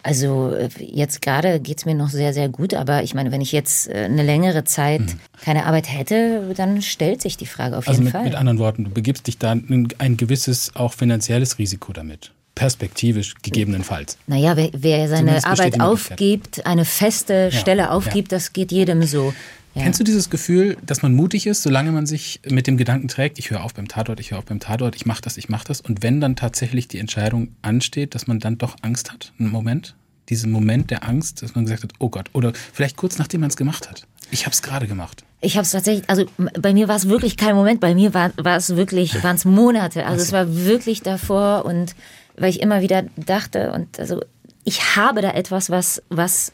[0.04, 3.54] Also äh, jetzt gerade geht's mir noch sehr, sehr gut, aber ich meine, wenn ich
[3.54, 5.02] jetzt äh, eine längere Zeit
[5.42, 8.24] keine Arbeit hätte, dann stellt sich die Frage auf Also jeden mit, Fall.
[8.26, 12.32] mit anderen Worten, du begibst dich da in ein gewisses auch finanzielles Risiko damit.
[12.56, 14.18] Perspektivisch gegebenenfalls.
[14.28, 19.34] naja, wer, wer seine Arbeit aufgibt, eine feste Stelle aufgibt, das geht jedem so.
[19.76, 19.84] Ja.
[19.84, 23.40] Kennst du dieses Gefühl, dass man mutig ist, solange man sich mit dem Gedanken trägt,
[23.40, 25.66] ich höre auf beim Tatort, ich höre auf beim Tatort, ich mache das, ich mache
[25.68, 25.82] das.
[25.82, 29.96] Und wenn dann tatsächlich die Entscheidung ansteht, dass man dann doch Angst hat, einen Moment,
[30.30, 33.50] diesen Moment der Angst, dass man gesagt hat, oh Gott, oder vielleicht kurz nachdem man
[33.50, 34.06] es gemacht hat.
[34.32, 35.24] Ich habe es gerade gemacht.
[35.42, 38.32] Ich habe es tatsächlich, also bei mir war es wirklich kein Moment, bei mir war,
[38.38, 40.06] war es wirklich, waren es Monate.
[40.06, 41.96] Also es war wirklich davor und
[42.38, 44.22] weil ich immer wieder dachte und also
[44.64, 46.52] ich habe da etwas, was, was,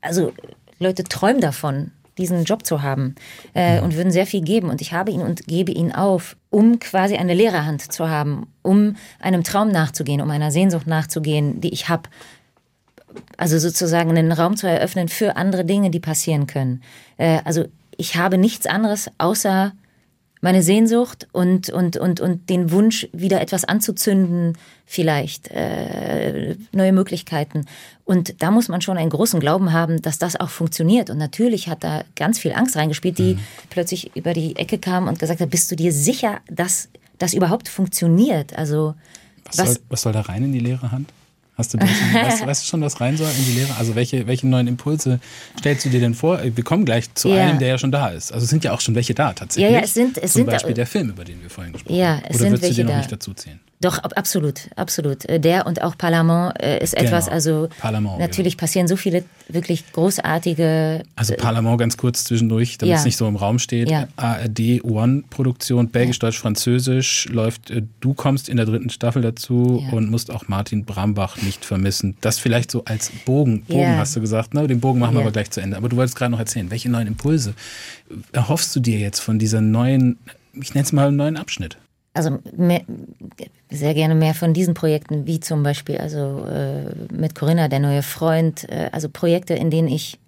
[0.00, 0.32] also
[0.78, 3.14] Leute träumen davon, diesen Job zu haben
[3.54, 4.68] äh, und würden sehr viel geben.
[4.68, 8.46] Und ich habe ihn und gebe ihn auf, um quasi eine leere Hand zu haben,
[8.62, 12.08] um einem Traum nachzugehen, um einer Sehnsucht nachzugehen, die ich habe
[13.36, 16.82] also sozusagen einen Raum zu eröffnen für andere Dinge, die passieren können.
[17.16, 17.64] Äh, also
[17.96, 19.72] ich habe nichts anderes außer
[20.40, 27.66] meine Sehnsucht und, und, und, und den Wunsch, wieder etwas anzuzünden, vielleicht äh, neue Möglichkeiten.
[28.04, 31.10] Und da muss man schon einen großen Glauben haben, dass das auch funktioniert.
[31.10, 33.38] Und natürlich hat da ganz viel Angst reingespielt, die
[33.70, 37.68] plötzlich über die Ecke kam und gesagt hat, bist du dir sicher, dass das überhaupt
[37.68, 38.56] funktioniert?
[38.56, 38.94] Also
[39.46, 41.10] Was, Was- Soll, was soll da rein in die leere Hand?
[41.58, 43.74] Hast du schon, weißt, weißt du schon, was rein soll in die Leere?
[43.78, 45.18] Also welche, welche neuen Impulse
[45.58, 46.40] stellst du dir denn vor?
[46.42, 47.46] Wir kommen gleich zu Ja.
[47.48, 48.32] einem, der ja schon da ist.
[48.32, 49.70] Also es sind ja auch schon welche da tatsächlich.
[49.72, 51.96] Ja, ja, es sind- es Zum sind Beispiel der Film, über den wir vorhin gesprochen
[51.96, 52.22] Ja, haben.
[52.24, 52.98] es Oder sind würdest du welche den noch da.
[52.98, 53.60] nicht dazu zählen?
[53.80, 55.24] Doch, ab, absolut, absolut.
[55.28, 57.34] Äh, Der und auch Parlament äh, ist etwas, Genau.
[57.34, 61.04] also Parlament, natürlich passieren so viele wirklich großartige.
[61.16, 62.98] Also Parlament ganz kurz zwischendurch, damit ja.
[62.98, 63.88] es nicht so im Raum steht.
[63.88, 64.08] Ja.
[64.16, 67.70] ARD One-Produktion, Belgisch, Deutsch, Französisch läuft.
[67.70, 69.92] äh, Du kommst in der dritten Staffel dazu Ja.
[69.96, 72.16] und musst auch Martin Brambach nicht vermissen.
[72.20, 73.62] Das vielleicht so als Bogen.
[73.62, 73.96] Bogen Ja.
[73.98, 74.66] hast du gesagt, ne?
[74.66, 75.26] Den Bogen machen wir Ja.
[75.26, 75.76] aber gleich zu Ende.
[75.76, 77.54] Aber du wolltest gerade noch erzählen, welche neuen Impulse
[78.32, 80.18] erhoffst du dir jetzt von dieser neuen,
[80.60, 81.78] ich nenne es mal einen neuen Abschnitt?
[82.18, 82.82] Also mehr,
[83.70, 88.02] sehr gerne mehr von diesen Projekten, wie zum Beispiel also äh, mit Corinna, der neue
[88.02, 90.18] Freund, äh, also Projekte, in denen ich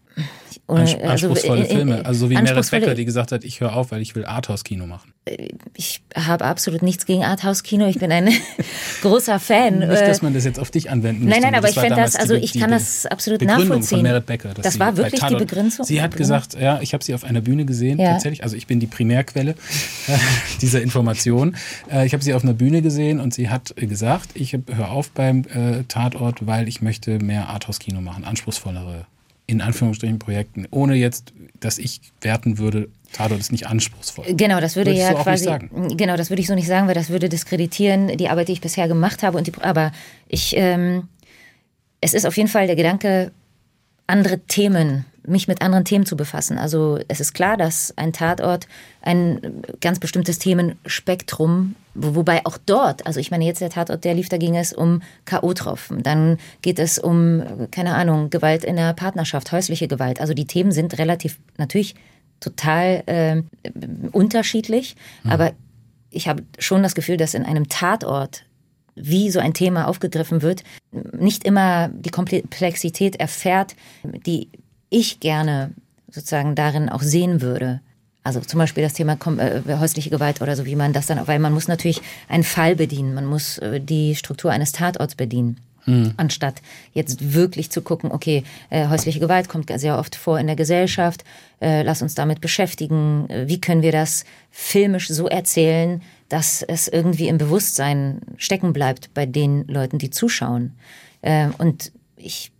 [0.76, 2.04] Anspruchsvolle also, Filme.
[2.04, 4.86] Also so wie Meredith Becker, die gesagt hat, ich höre auf, weil ich will Arthouse-Kino
[4.86, 5.12] machen.
[5.74, 7.86] Ich habe absolut nichts gegen Arthouse-Kino.
[7.86, 8.30] Ich bin ein
[9.02, 9.80] großer Fan.
[9.80, 11.30] Nicht, dass äh, man das jetzt auf dich anwenden muss.
[11.30, 13.98] Nein, nein, aber ich finde das, also ich kann das absolut Begründung nachvollziehen.
[13.98, 15.84] Von Meredith Becker, das war wirklich die Begründung.
[15.84, 18.12] Sie hat gesagt, ja, ich habe sie auf einer Bühne gesehen, ja.
[18.12, 18.42] tatsächlich.
[18.42, 20.18] Also ich bin die Primärquelle äh,
[20.60, 21.56] dieser Information.
[21.90, 25.10] Äh, ich habe sie auf einer Bühne gesehen und sie hat gesagt, ich höre auf
[25.10, 29.06] beim äh, Tatort, weil ich möchte mehr Arthouse-Kino machen, anspruchsvollere
[29.50, 34.26] in Anführungsstrichen Projekten, ohne jetzt, dass ich werten würde, Tatort ist nicht anspruchsvoll.
[34.34, 35.50] Genau, das würde ja quasi,
[35.96, 38.60] genau, das würde ich so nicht sagen, weil das würde diskreditieren die Arbeit, die ich
[38.60, 39.36] bisher gemacht habe.
[39.36, 39.90] Und die, aber
[40.28, 41.08] ich, ähm,
[42.00, 43.32] es ist auf jeden Fall der Gedanke,
[44.06, 46.58] andere Themen mich mit anderen Themen zu befassen.
[46.58, 48.66] Also es ist klar, dass ein Tatort
[49.02, 54.28] ein ganz bestimmtes Themenspektrum, wobei auch dort, also ich meine jetzt der Tatort, der lief,
[54.28, 59.52] da ging es um K.O.-Tropfen, dann geht es um, keine Ahnung, Gewalt in der Partnerschaft,
[59.52, 60.20] häusliche Gewalt.
[60.20, 61.94] Also die Themen sind relativ natürlich
[62.40, 63.42] total äh,
[64.12, 65.30] unterschiedlich, mhm.
[65.30, 65.52] aber
[66.10, 68.44] ich habe schon das Gefühl, dass in einem Tatort
[68.96, 70.64] wie so ein Thema aufgegriffen wird,
[71.12, 73.76] nicht immer die Komplexität erfährt,
[74.26, 74.48] die
[74.90, 75.72] ich gerne
[76.10, 77.80] sozusagen darin auch sehen würde.
[78.22, 81.38] Also zum Beispiel das Thema äh, häusliche Gewalt oder so, wie man das dann, weil
[81.38, 85.56] man muss natürlich einen Fall bedienen, man muss äh, die Struktur eines Tatorts bedienen.
[85.86, 86.12] Mhm.
[86.18, 86.60] Anstatt
[86.92, 91.24] jetzt wirklich zu gucken, okay, äh, häusliche Gewalt kommt sehr oft vor in der Gesellschaft,
[91.60, 96.88] äh, lass uns damit beschäftigen, äh, wie können wir das filmisch so erzählen, dass es
[96.88, 100.74] irgendwie im Bewusstsein stecken bleibt bei den Leuten, die zuschauen.
[101.22, 102.52] Äh, und ich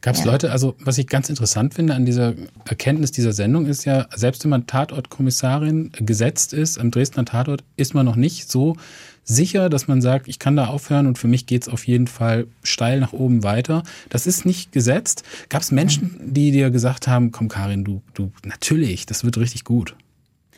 [0.00, 0.30] Gab es ja.
[0.30, 4.44] Leute, also was ich ganz interessant finde an dieser Erkenntnis dieser Sendung ist ja, selbst
[4.44, 8.76] wenn man Tatortkommissarin gesetzt ist, am Dresdner Tatort, ist man noch nicht so
[9.24, 12.06] sicher, dass man sagt, ich kann da aufhören und für mich geht es auf jeden
[12.06, 13.82] Fall steil nach oben weiter.
[14.08, 15.24] Das ist nicht gesetzt.
[15.48, 19.64] Gab es Menschen, die dir gesagt haben, komm Karin, du, du, natürlich, das wird richtig
[19.64, 19.96] gut.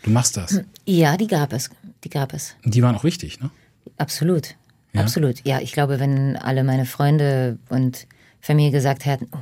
[0.03, 0.61] Du machst das.
[0.85, 1.71] Ja, die gab es.
[2.05, 2.55] Die gab es.
[2.65, 3.51] Und die waren auch wichtig, ne?
[3.97, 4.55] Absolut.
[4.93, 5.01] Ja?
[5.01, 5.45] Absolut.
[5.45, 8.07] Ja, ich glaube, wenn alle meine Freunde und
[8.41, 9.39] Familie gesagt hätten, oh,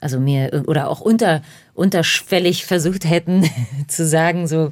[0.00, 1.42] also mir oder auch unter,
[1.74, 3.48] unterschwellig versucht hätten
[3.88, 4.68] zu sagen, so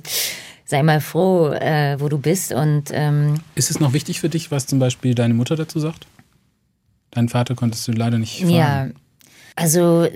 [0.64, 2.52] sei mal froh, äh, wo du bist.
[2.52, 6.06] Und ähm, ist es noch wichtig für dich, was zum Beispiel deine Mutter dazu sagt?
[7.10, 8.54] Deinen Vater konntest du leider nicht fragen.
[8.54, 8.88] Ja,
[9.56, 10.06] also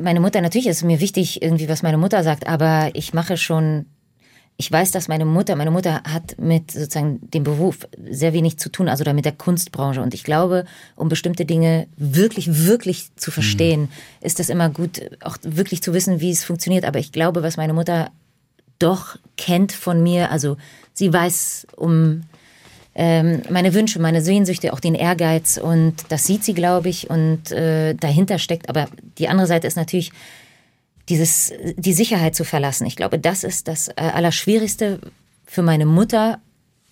[0.00, 3.36] meine Mutter, natürlich ist es mir wichtig, irgendwie, was meine Mutter sagt, aber ich mache
[3.36, 3.86] schon
[4.60, 8.68] ich weiß, dass meine Mutter, meine Mutter hat mit sozusagen dem Beruf sehr wenig zu
[8.68, 10.02] tun, also da mit der Kunstbranche.
[10.02, 10.64] Und ich glaube,
[10.96, 13.88] um bestimmte Dinge wirklich, wirklich zu verstehen, mhm.
[14.20, 16.84] ist es immer gut, auch wirklich zu wissen, wie es funktioniert.
[16.84, 18.10] Aber ich glaube, was meine Mutter
[18.80, 20.56] doch kennt von mir, also
[20.92, 22.22] sie weiß um
[22.96, 27.52] ähm, meine Wünsche, meine Sehnsüchte, auch den Ehrgeiz und das sieht sie, glaube ich, und
[27.52, 28.68] äh, dahinter steckt.
[28.68, 28.88] Aber
[29.18, 30.10] die andere Seite ist natürlich,
[31.08, 32.86] dieses, die Sicherheit zu verlassen.
[32.86, 35.00] Ich glaube, das ist das äh, Allerschwierigste
[35.46, 36.40] für meine Mutter.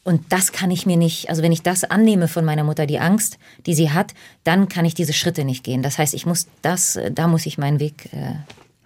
[0.05, 3.01] Und das kann ich mir nicht, also wenn ich das annehme von meiner Mutter, die
[3.01, 4.14] Angst, die sie hat,
[4.45, 5.83] dann kann ich diese Schritte nicht gehen.
[5.83, 8.35] Das heißt, ich muss das, äh, da muss ich meinen Weg äh,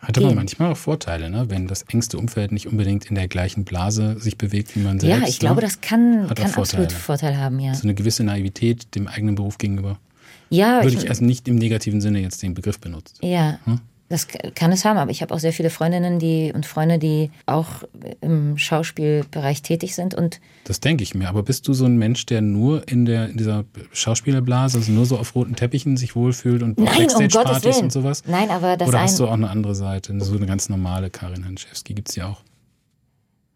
[0.00, 1.50] hat aber manchmal auch Vorteile, ne?
[1.50, 5.20] wenn das engste Umfeld nicht unbedingt in der gleichen Blase sich bewegt wie man selbst.
[5.20, 5.60] Ja, ich glaube, ne?
[5.60, 7.74] das kann, kann absolut Vorteil haben, ja.
[7.74, 9.98] So eine gewisse Naivität dem eigenen Beruf gegenüber.
[10.48, 13.18] Ja, Würde ich, ich erst nicht im negativen Sinne jetzt den Begriff benutzt.
[13.22, 13.58] Ja.
[13.64, 13.80] Hm?
[14.10, 17.30] Das kann es haben, aber ich habe auch sehr viele Freundinnen die, und Freunde, die
[17.46, 17.84] auch
[18.20, 20.14] im Schauspielbereich tätig sind.
[20.14, 21.28] Und das denke ich mir.
[21.28, 25.06] Aber bist du so ein Mensch, der nur in, der, in dieser Schauspielerblase, also nur
[25.06, 28.24] so auf roten Teppichen sich wohlfühlt und Backstage-Partys um und sowas?
[28.26, 31.44] Nein, aber das Oder hast du auch eine andere Seite, so eine ganz normale Karin
[31.44, 31.94] Hanschewski?
[31.94, 32.40] Gibt es ja auch.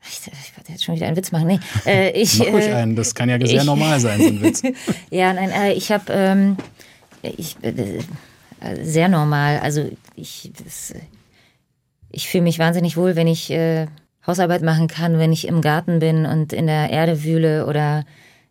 [0.09, 1.49] Ich, ich wollte jetzt schon wieder einen Witz machen.
[1.49, 4.29] Nee, äh, ich, Mach ruhig äh, einen, das kann ja sehr ich, normal sein, so
[4.29, 4.63] ein Witz.
[5.11, 6.13] ja, nein, äh, ich habe.
[6.13, 6.57] Ähm,
[7.23, 7.99] ich, äh,
[8.83, 9.61] sehr normal.
[9.61, 10.53] Also ich,
[12.11, 13.87] ich fühle mich wahnsinnig wohl, wenn ich äh,
[14.27, 18.05] Hausarbeit machen kann, wenn ich im Garten bin und in der Erde wühle oder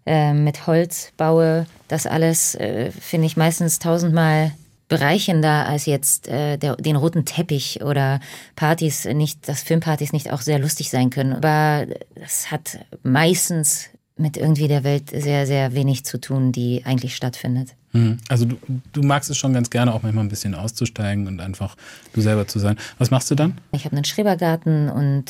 [0.06, 1.66] äh, mit Holz baue.
[1.88, 4.52] Das alles äh, finde ich meistens tausendmal
[4.90, 8.20] bereichender als jetzt äh, der, den roten Teppich oder
[8.56, 11.34] Partys nicht, dass Filmpartys nicht auch sehr lustig sein können.
[11.34, 17.16] Aber das hat meistens mit irgendwie der Welt sehr, sehr wenig zu tun, die eigentlich
[17.16, 17.70] stattfindet.
[17.94, 18.18] Mhm.
[18.28, 18.58] Also du,
[18.92, 21.76] du magst es schon ganz gerne, auch manchmal ein bisschen auszusteigen und einfach
[22.14, 22.78] du selber zu sein.
[22.98, 23.58] Was machst du dann?
[23.72, 25.26] Ich habe einen Schrebergarten und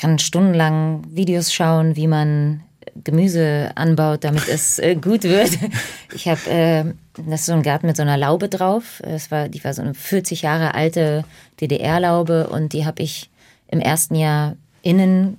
[0.00, 2.60] kann stundenlang Videos schauen, wie man
[3.04, 5.50] Gemüse anbaut, damit es äh, gut wird.
[6.12, 6.84] Ich habe, äh,
[7.26, 9.00] das ist so ein Garten mit so einer Laube drauf.
[9.04, 11.24] Es war, die war so eine 40 Jahre alte
[11.60, 13.30] DDR-Laube und die habe ich
[13.68, 15.36] im ersten Jahr innen,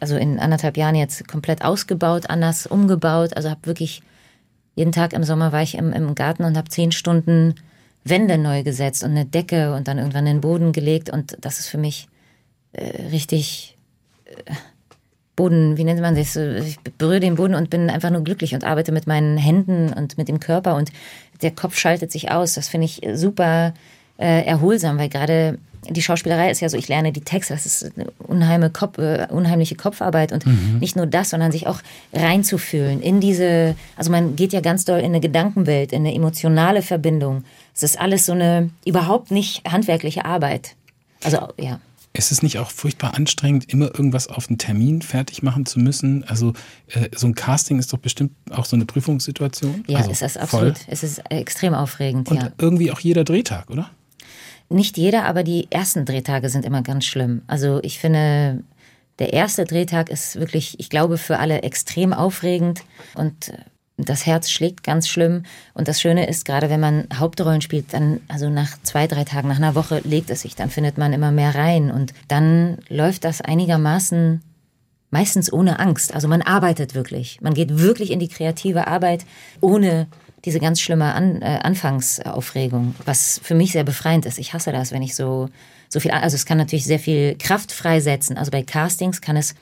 [0.00, 3.36] also in anderthalb Jahren jetzt komplett ausgebaut, anders umgebaut.
[3.36, 4.02] Also habe wirklich
[4.74, 7.54] jeden Tag im Sommer war ich im, im Garten und habe zehn Stunden
[8.04, 11.68] Wände neu gesetzt und eine Decke und dann irgendwann den Boden gelegt und das ist
[11.68, 12.08] für mich
[12.72, 13.76] äh, richtig
[14.24, 14.52] äh,
[15.36, 16.36] Boden, wie nennt man das?
[16.36, 20.18] Ich berühre den Boden und bin einfach nur glücklich und arbeite mit meinen Händen und
[20.18, 20.90] mit dem Körper und
[21.40, 22.54] der Kopf schaltet sich aus.
[22.54, 23.72] Das finde ich super
[24.18, 25.58] äh, erholsam, weil gerade
[25.88, 29.26] die Schauspielerei ist ja so, ich lerne die Texte, das ist eine unheimliche, Kopf, äh,
[29.30, 30.78] unheimliche Kopfarbeit und mhm.
[30.78, 31.80] nicht nur das, sondern sich auch
[32.12, 36.82] reinzufühlen in diese, also man geht ja ganz doll in eine Gedankenwelt, in eine emotionale
[36.82, 37.44] Verbindung.
[37.74, 40.76] Es ist alles so eine überhaupt nicht handwerkliche Arbeit.
[41.24, 41.80] Also ja.
[42.14, 46.24] Ist es nicht auch furchtbar anstrengend, immer irgendwas auf einen Termin fertig machen zu müssen?
[46.24, 46.52] Also
[46.88, 49.84] äh, so ein Casting ist doch bestimmt auch so eine Prüfungssituation.
[49.86, 50.76] Ja, also es ist absolut.
[50.76, 50.86] Voll.
[50.88, 52.30] Es ist extrem aufregend.
[52.30, 52.52] Und ja.
[52.58, 53.88] irgendwie auch jeder Drehtag, oder?
[54.72, 57.42] Nicht jeder, aber die ersten Drehtage sind immer ganz schlimm.
[57.46, 58.64] Also ich finde,
[59.18, 62.82] der erste Drehtag ist wirklich, ich glaube, für alle extrem aufregend
[63.14, 63.58] und äh,
[63.98, 65.44] das Herz schlägt ganz schlimm.
[65.74, 69.48] Und das Schöne ist, gerade wenn man Hauptrollen spielt, dann, also nach zwei, drei Tagen,
[69.48, 71.90] nach einer Woche legt es sich, dann findet man immer mehr rein.
[71.90, 74.40] Und dann läuft das einigermaßen
[75.10, 76.14] meistens ohne Angst.
[76.14, 77.40] Also man arbeitet wirklich.
[77.42, 79.26] Man geht wirklich in die kreative Arbeit
[79.60, 80.08] ohne
[80.44, 84.38] diese ganz schlimme An äh, Anfangsaufregung, was für mich sehr befreiend ist.
[84.38, 85.48] Ich hasse das, wenn ich so,
[85.88, 88.36] so viel, also es kann natürlich sehr viel Kraft freisetzen.
[88.36, 89.54] Also bei Castings kann es,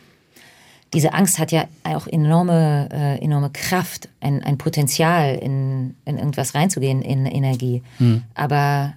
[0.94, 6.54] diese Angst hat ja auch enorme, äh, enorme Kraft, ein, ein Potenzial, in, in irgendwas
[6.54, 7.82] reinzugehen, in Energie.
[7.98, 8.22] Hm.
[8.34, 8.94] Aber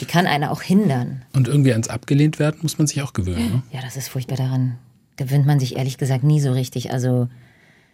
[0.00, 1.22] die kann einen auch hindern.
[1.32, 3.50] Und irgendwie ans abgelehnt werden muss man sich auch gewöhnen.
[3.50, 3.62] Ne?
[3.72, 4.78] Ja, das ist furchtbar daran.
[5.16, 6.92] Gewöhnt man sich ehrlich gesagt nie so richtig.
[6.92, 7.28] Also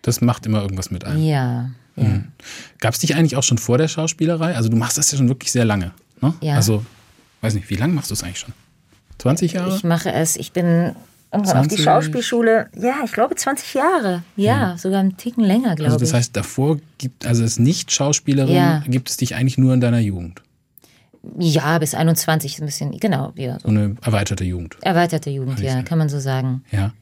[0.03, 1.22] das macht immer irgendwas mit einem.
[1.22, 1.70] Ja.
[1.96, 2.05] Ja.
[2.05, 2.24] Mhm.
[2.78, 4.55] Gab es dich eigentlich auch schon vor der Schauspielerei?
[4.55, 5.92] Also du machst das ja schon wirklich sehr lange.
[6.20, 6.34] Ne?
[6.40, 6.55] Ja.
[6.55, 6.84] Also,
[7.40, 8.55] weiß nicht, wie lange machst du es eigentlich schon?
[9.18, 9.74] 20 Jahre?
[9.74, 10.94] Ich mache es, ich bin
[11.32, 11.59] irgendwann 20?
[11.59, 12.68] auf die Schauspielschule.
[12.76, 14.22] Ja, ich glaube 20 Jahre.
[14.36, 14.78] Ja, mhm.
[14.78, 15.86] sogar einen Ticken länger, glaube ich.
[15.86, 18.82] Also das heißt, davor gibt, also als Nicht-Schauspielerin ja.
[18.86, 20.42] gibt es dich eigentlich nur in deiner Jugend.
[21.38, 23.32] Ja, bis 21 ein bisschen, genau.
[23.34, 23.61] Ja, so.
[23.64, 24.76] so eine erweiterte Jugend.
[24.80, 26.62] Erweiterte Jugend, ja, kann man so sagen.
[26.70, 26.92] Ja.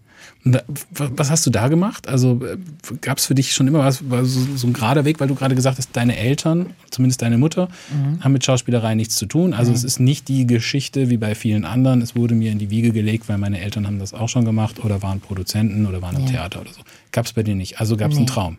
[0.91, 2.09] Was hast du da gemacht?
[2.09, 2.57] Also äh,
[3.01, 5.35] gab es für dich schon immer was, war so, so ein gerader Weg, weil du
[5.35, 8.23] gerade gesagt hast, deine Eltern, zumindest deine Mutter, mhm.
[8.23, 9.55] haben mit Schauspielerei nichts zu tun.
[9.55, 9.77] Also mhm.
[9.77, 12.01] es ist nicht die Geschichte wie bei vielen anderen.
[12.01, 14.85] Es wurde mir in die Wiege gelegt, weil meine Eltern haben das auch schon gemacht
[14.85, 16.31] oder waren Produzenten oder waren im ja.
[16.31, 16.81] Theater oder so.
[17.11, 17.81] Gab es bei dir nicht.
[17.81, 18.21] Also gab es nee.
[18.21, 18.59] einen Traum.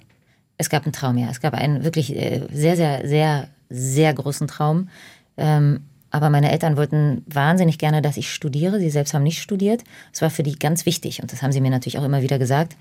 [0.58, 1.30] Es gab einen Traum, ja.
[1.30, 4.90] Es gab einen wirklich äh, sehr, sehr, sehr, sehr großen Traum.
[5.38, 5.82] Ähm,
[6.12, 8.80] aber meine Eltern wollten wahnsinnig gerne, dass ich studiere.
[8.80, 9.84] Sie selbst haben nicht studiert.
[10.12, 12.40] Das war für die ganz wichtig und das haben sie mir natürlich auch immer wieder
[12.40, 12.76] gesagt.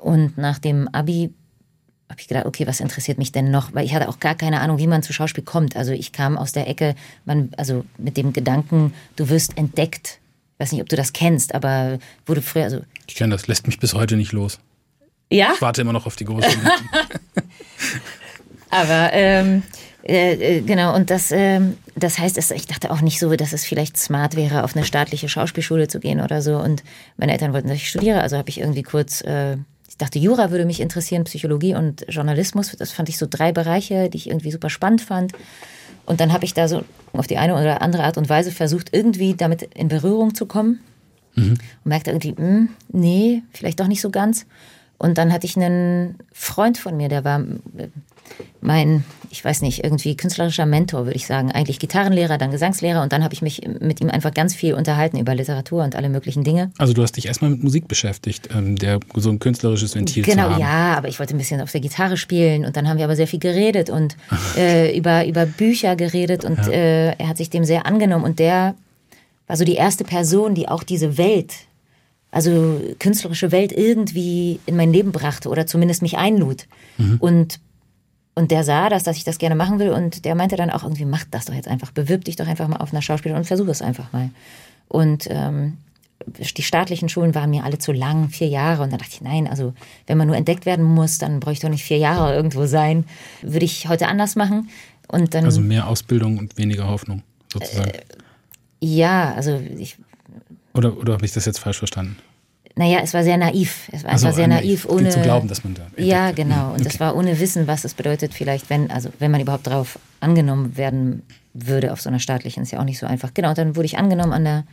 [0.00, 1.32] Und nach dem Abi
[2.12, 3.74] habe ich gedacht, okay, was interessiert mich denn noch?
[3.74, 5.76] Weil ich hatte auch gar keine Ahnung, wie man zu Schauspiel kommt.
[5.76, 6.94] Also ich kam aus der Ecke,
[7.24, 10.20] man, also mit dem Gedanken, du wirst entdeckt.
[10.54, 12.82] Ich weiß nicht, ob du das kennst, aber wurde früher, also.
[13.06, 14.60] Ich kenne das, lässt mich bis heute nicht los.
[15.30, 15.52] Ja?
[15.54, 16.48] Ich warte immer noch auf die große.
[18.70, 19.62] aber ähm,
[20.04, 21.60] äh, äh, genau, und das, äh,
[21.94, 24.84] das heißt, es, ich dachte auch nicht so, dass es vielleicht smart wäre, auf eine
[24.84, 26.56] staatliche Schauspielschule zu gehen oder so.
[26.56, 26.82] Und
[27.16, 29.54] meine Eltern wollten, dass ich studiere, also habe ich irgendwie kurz, äh,
[29.88, 32.74] ich dachte, Jura würde mich interessieren, Psychologie und Journalismus.
[32.76, 35.32] Das fand ich so drei Bereiche, die ich irgendwie super spannend fand.
[36.04, 36.82] Und dann habe ich da so
[37.12, 40.80] auf die eine oder andere Art und Weise versucht, irgendwie damit in Berührung zu kommen.
[41.34, 41.52] Mhm.
[41.52, 44.46] Und merkte irgendwie, mh, hm, nee, vielleicht doch nicht so ganz.
[44.98, 47.42] Und dann hatte ich einen Freund von mir, der war
[48.60, 51.50] mein, ich weiß nicht, irgendwie künstlerischer Mentor, würde ich sagen.
[51.50, 55.18] Eigentlich Gitarrenlehrer, dann Gesangslehrer und dann habe ich mich mit ihm einfach ganz viel unterhalten
[55.18, 56.70] über Literatur und alle möglichen Dinge.
[56.76, 60.34] Also du hast dich erstmal mit Musik beschäftigt, ähm, der so ein künstlerisches Ventil genau,
[60.34, 60.54] zu haben.
[60.56, 63.06] Genau, ja, aber ich wollte ein bisschen auf der Gitarre spielen und dann haben wir
[63.06, 64.18] aber sehr viel geredet und
[64.58, 66.68] äh, über, über Bücher geredet und ja.
[66.68, 68.74] äh, er hat sich dem sehr angenommen und der
[69.46, 71.54] war so die erste Person, die auch diese Welt
[72.30, 76.66] also künstlerische Welt irgendwie in mein Leben brachte oder zumindest mich einlud.
[76.96, 77.16] Mhm.
[77.20, 77.60] Und
[78.34, 80.82] und der sah das, dass ich das gerne machen will und der meinte dann auch
[80.82, 83.46] irgendwie, mach das doch jetzt einfach, bewirb dich doch einfach mal auf einer Schauspielerin und
[83.46, 84.30] versuch es einfach mal.
[84.88, 85.76] Und ähm,
[86.26, 88.82] die staatlichen Schulen waren mir alle zu lang, vier Jahre.
[88.82, 89.74] Und dann dachte ich, nein, also
[90.06, 93.04] wenn man nur entdeckt werden muss, dann bräuchte ich doch nicht vier Jahre irgendwo sein.
[93.42, 94.68] Würde ich heute anders machen.
[95.08, 97.22] Und dann, also mehr Ausbildung und weniger Hoffnung,
[97.52, 97.90] sozusagen.
[97.90, 98.00] Äh,
[98.80, 99.96] ja, also ich.
[100.74, 102.16] Oder, oder habe ich das jetzt falsch verstanden?
[102.74, 103.88] Naja, es war sehr naiv.
[103.92, 105.86] Es war, so, war sehr naiv, ohne zu glauben, dass man da.
[105.96, 106.68] Ja, genau.
[106.68, 106.84] Und okay.
[106.84, 110.76] das war ohne Wissen, was es bedeutet, vielleicht, wenn, also wenn man überhaupt darauf angenommen
[110.76, 111.22] werden
[111.54, 113.34] würde auf so einer staatlichen, ist ja auch nicht so einfach.
[113.34, 114.64] Genau, und dann wurde ich angenommen an der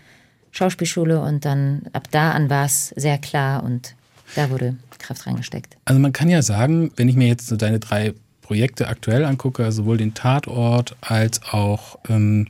[0.51, 3.95] Schauspielschule und dann ab da an war es sehr klar und
[4.35, 5.77] da wurde Kraft reingesteckt.
[5.85, 9.71] Also man kann ja sagen, wenn ich mir jetzt so deine drei Projekte aktuell angucke,
[9.71, 12.47] sowohl den Tatort als auch ähm,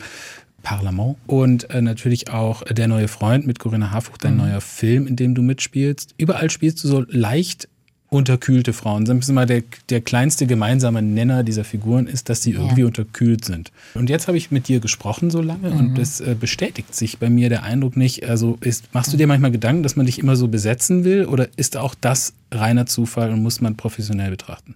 [0.62, 1.18] Parlament.
[1.28, 4.40] Und äh, natürlich auch Der neue Freund mit Corinna Harfuch, dein mhm.
[4.40, 6.16] neuer Film, in dem du mitspielst.
[6.18, 7.68] Überall spielst du so leicht
[8.10, 9.06] unterkühlte Frauen.
[9.06, 12.88] Das ist immer der, der kleinste gemeinsame Nenner dieser Figuren ist, dass sie irgendwie ja.
[12.88, 13.72] unterkühlt sind.
[13.94, 15.78] Und jetzt habe ich mit dir gesprochen so lange mhm.
[15.78, 18.28] und es äh, bestätigt sich bei mir der Eindruck nicht.
[18.28, 21.48] Also ist, machst du dir manchmal Gedanken, dass man dich immer so besetzen will oder
[21.56, 24.76] ist auch das reiner Zufall und muss man professionell betrachten?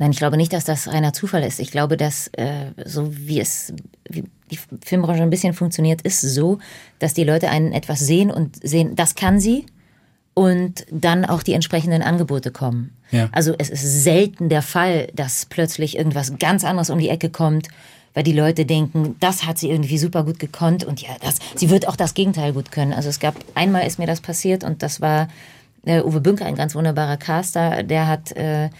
[0.00, 1.60] Nein, ich glaube nicht, dass das reiner Zufall ist.
[1.60, 3.74] Ich glaube, dass äh, so wie es
[4.08, 6.58] wie die Filmbranche ein bisschen funktioniert, ist so,
[6.98, 9.66] dass die Leute einen etwas sehen und sehen, das kann sie
[10.32, 12.96] und dann auch die entsprechenden Angebote kommen.
[13.10, 13.28] Ja.
[13.32, 17.68] Also es ist selten der Fall, dass plötzlich irgendwas ganz anderes um die Ecke kommt,
[18.14, 21.68] weil die Leute denken, das hat sie irgendwie super gut gekonnt und ja, das, sie
[21.68, 22.94] wird auch das Gegenteil gut können.
[22.94, 25.28] Also es gab einmal ist mir das passiert und das war
[25.84, 28.70] äh, Uwe Bünker, ein ganz wunderbarer Caster, der hat äh,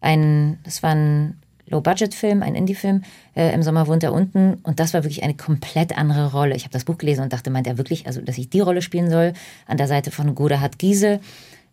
[0.00, 1.40] ein, das war ein
[1.70, 3.02] Low-Budget-Film, ein Indie-Film.
[3.34, 4.54] Äh, Im Sommer wohnt er unten.
[4.62, 6.56] Und das war wirklich eine komplett andere Rolle.
[6.56, 8.82] Ich habe das Buch gelesen und dachte, meint er wirklich, also dass ich die Rolle
[8.82, 9.32] spielen soll?
[9.66, 11.20] An der Seite von Godehard Giese,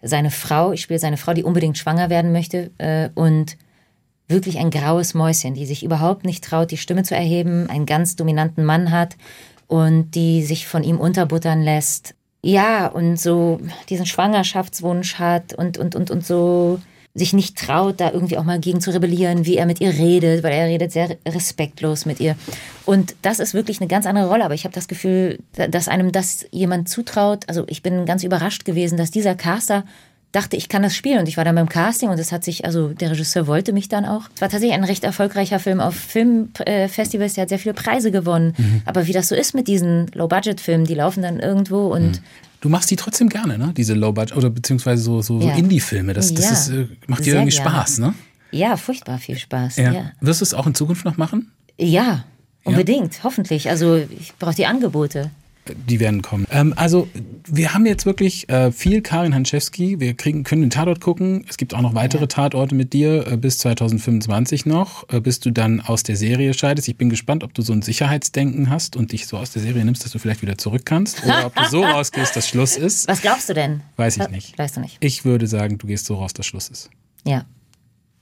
[0.01, 0.71] seine Frau.
[0.71, 2.69] Ich spiele seine Frau, die unbedingt schwanger werden möchte.
[2.77, 3.57] Äh, und
[4.27, 8.15] wirklich ein graues Mäuschen, die sich überhaupt nicht traut, die Stimme zu erheben, einen ganz
[8.15, 9.15] dominanten Mann hat
[9.67, 12.13] und die sich von ihm unterbuttern lässt.
[12.43, 13.59] Ja, und so
[13.89, 16.79] diesen Schwangerschaftswunsch hat und, und, und, und so
[17.17, 20.43] sich nicht traut, da irgendwie auch mal gegen zu rebellieren, wie er mit ihr redet,
[20.43, 22.35] weil er redet sehr respektlos mit ihr.
[22.85, 24.45] Und das ist wirklich eine ganz andere Rolle.
[24.45, 27.45] Aber ich habe das Gefühl, dass einem das jemand zutraut.
[27.47, 29.83] Also ich bin ganz überrascht gewesen, dass dieser Caster
[30.31, 31.19] dachte, ich kann das spielen.
[31.19, 33.89] Und ich war dann beim Casting und es hat sich, also der Regisseur wollte mich
[33.89, 34.23] dann auch.
[34.35, 38.53] Es war tatsächlich ein recht erfolgreicher Film auf Filmfestivals, der hat sehr viele Preise gewonnen.
[38.57, 38.81] Mhm.
[38.85, 42.23] Aber wie das so ist mit diesen Low-Budget-Filmen, die laufen dann irgendwo und mhm.
[42.59, 43.73] Du machst die trotzdem gerne, ne?
[43.75, 45.53] Diese Low-Budget oder beziehungsweise so, so, ja.
[45.53, 46.13] so Indie-Filme.
[46.13, 46.51] Das, das ja.
[46.51, 47.69] ist, äh, macht dir irgendwie gerne.
[47.69, 48.13] Spaß, ne?
[48.51, 49.77] Ja, furchtbar viel Spaß.
[49.77, 49.91] Ja.
[49.91, 50.11] ja.
[50.21, 51.51] Wirst du es auch in Zukunft noch machen?
[51.77, 52.23] Ja,
[52.63, 53.69] unbedingt, hoffentlich.
[53.69, 55.29] Also ich brauche die Angebote.
[55.87, 56.45] Die werden kommen.
[56.51, 57.07] Ähm, also
[57.47, 59.99] wir haben jetzt wirklich äh, viel Karin Hanczewski.
[59.99, 61.45] Wir kriegen, können den Tatort gucken.
[61.47, 62.27] Es gibt auch noch weitere ja.
[62.27, 66.87] Tatorte mit dir äh, bis 2025 noch, äh, bis du dann aus der Serie scheidest.
[66.87, 69.83] Ich bin gespannt, ob du so ein Sicherheitsdenken hast und dich so aus der Serie
[69.85, 71.23] nimmst, dass du vielleicht wieder zurück kannst.
[71.23, 73.07] Oder ob du so rausgehst, dass Schluss ist.
[73.07, 73.81] Was glaubst du denn?
[73.95, 74.57] Weiß ich nicht.
[74.57, 74.97] Weißt du nicht.
[74.99, 76.89] Ich würde sagen, du gehst so raus, dass Schluss ist.
[77.25, 77.45] Ja.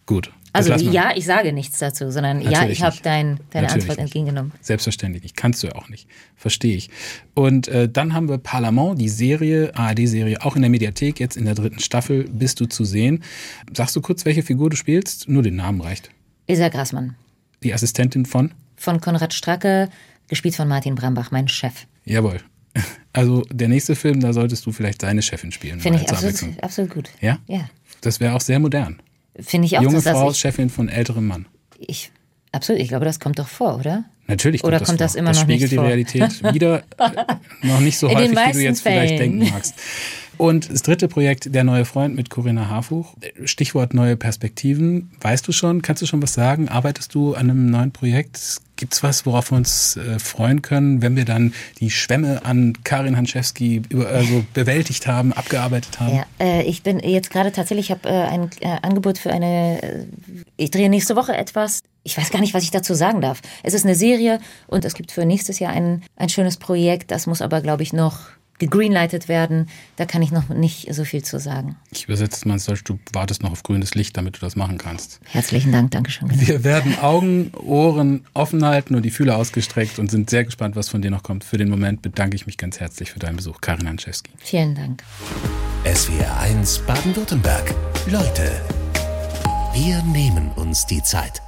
[0.05, 0.31] Gut.
[0.55, 3.99] Also ja, ich sage nichts dazu, sondern Natürlich ja, ich habe dein, deine Natürlich Antwort
[3.99, 4.53] entgegengenommen.
[4.61, 5.35] Selbstverständlich nicht.
[5.35, 6.07] Kannst du ja auch nicht.
[6.37, 6.89] Verstehe ich.
[7.33, 11.43] Und äh, dann haben wir Parlament, die Serie, ARD-Serie, auch in der Mediathek, jetzt in
[11.43, 13.21] der dritten Staffel bist du zu sehen.
[13.75, 15.27] Sagst du kurz, welche Figur du spielst?
[15.27, 16.09] Nur den Namen reicht.
[16.47, 17.15] Isa Grassmann.
[17.61, 18.53] Die Assistentin von?
[18.77, 19.89] Von Konrad Stracke,
[20.29, 21.85] gespielt von Martin Brambach, mein Chef.
[22.05, 22.39] Jawohl.
[23.13, 25.79] Also der nächste Film, da solltest du vielleicht seine Chefin spielen.
[25.79, 27.09] Finde ich absolut, absolut gut.
[27.21, 27.39] Ja?
[27.47, 27.69] Ja.
[28.01, 29.01] Das wäre auch sehr modern.
[29.39, 29.81] Finde ich auch.
[29.83, 31.45] Junge Frau, ich, Chefin von älterem Mann.
[31.79, 32.11] Ich,
[32.51, 34.05] absolut, ich glaube, das kommt doch vor, oder?
[34.27, 35.05] Natürlich kommt Oder das kommt vor.
[35.05, 36.83] das immer das noch spiegelt nicht die Realität wieder
[37.61, 39.07] noch nicht so häufig, wie du jetzt Fällen.
[39.07, 39.75] vielleicht denken magst.
[40.37, 43.15] Und das dritte Projekt, Der neue Freund mit Corinna Harfuch.
[43.45, 45.11] Stichwort neue Perspektiven.
[45.21, 46.69] Weißt du schon, kannst du schon was sagen?
[46.69, 48.61] Arbeitest du an einem neuen Projekt?
[48.75, 53.15] Gibt's was, worauf wir uns äh, freuen können, wenn wir dann die Schwämme an Karin
[53.15, 56.17] Hanschewski über, also bewältigt haben, abgearbeitet haben?
[56.17, 59.81] Ja, äh, ich bin jetzt gerade tatsächlich, ich habe äh, ein äh, Angebot für eine,
[59.81, 60.05] äh,
[60.57, 61.83] ich drehe nächste Woche etwas.
[62.03, 63.41] Ich weiß gar nicht, was ich dazu sagen darf.
[63.63, 67.11] Es ist eine Serie und es gibt für nächstes Jahr ein, ein schönes Projekt.
[67.11, 68.19] Das muss aber, glaube ich, noch
[68.57, 69.67] gegreenlightet werden.
[69.95, 71.75] Da kann ich noch nicht so viel zu sagen.
[71.91, 74.55] Ich übersetze es mal ins Deutsch, du wartest noch auf grünes Licht, damit du das
[74.55, 75.19] machen kannst.
[75.25, 76.27] Herzlichen Dank, Dankeschön.
[76.27, 76.41] Genau.
[76.41, 80.89] Wir werden Augen, Ohren offen halten und die Fühler ausgestreckt und sind sehr gespannt, was
[80.89, 81.43] von dir noch kommt.
[81.43, 84.31] Für den Moment bedanke ich mich ganz herzlich für deinen Besuch, Karin Hanczewski.
[84.37, 85.03] Vielen Dank.
[85.85, 87.73] SWR 1 Baden-Württemberg.
[88.07, 88.51] Leute,
[89.73, 91.44] wir nehmen uns die Zeit.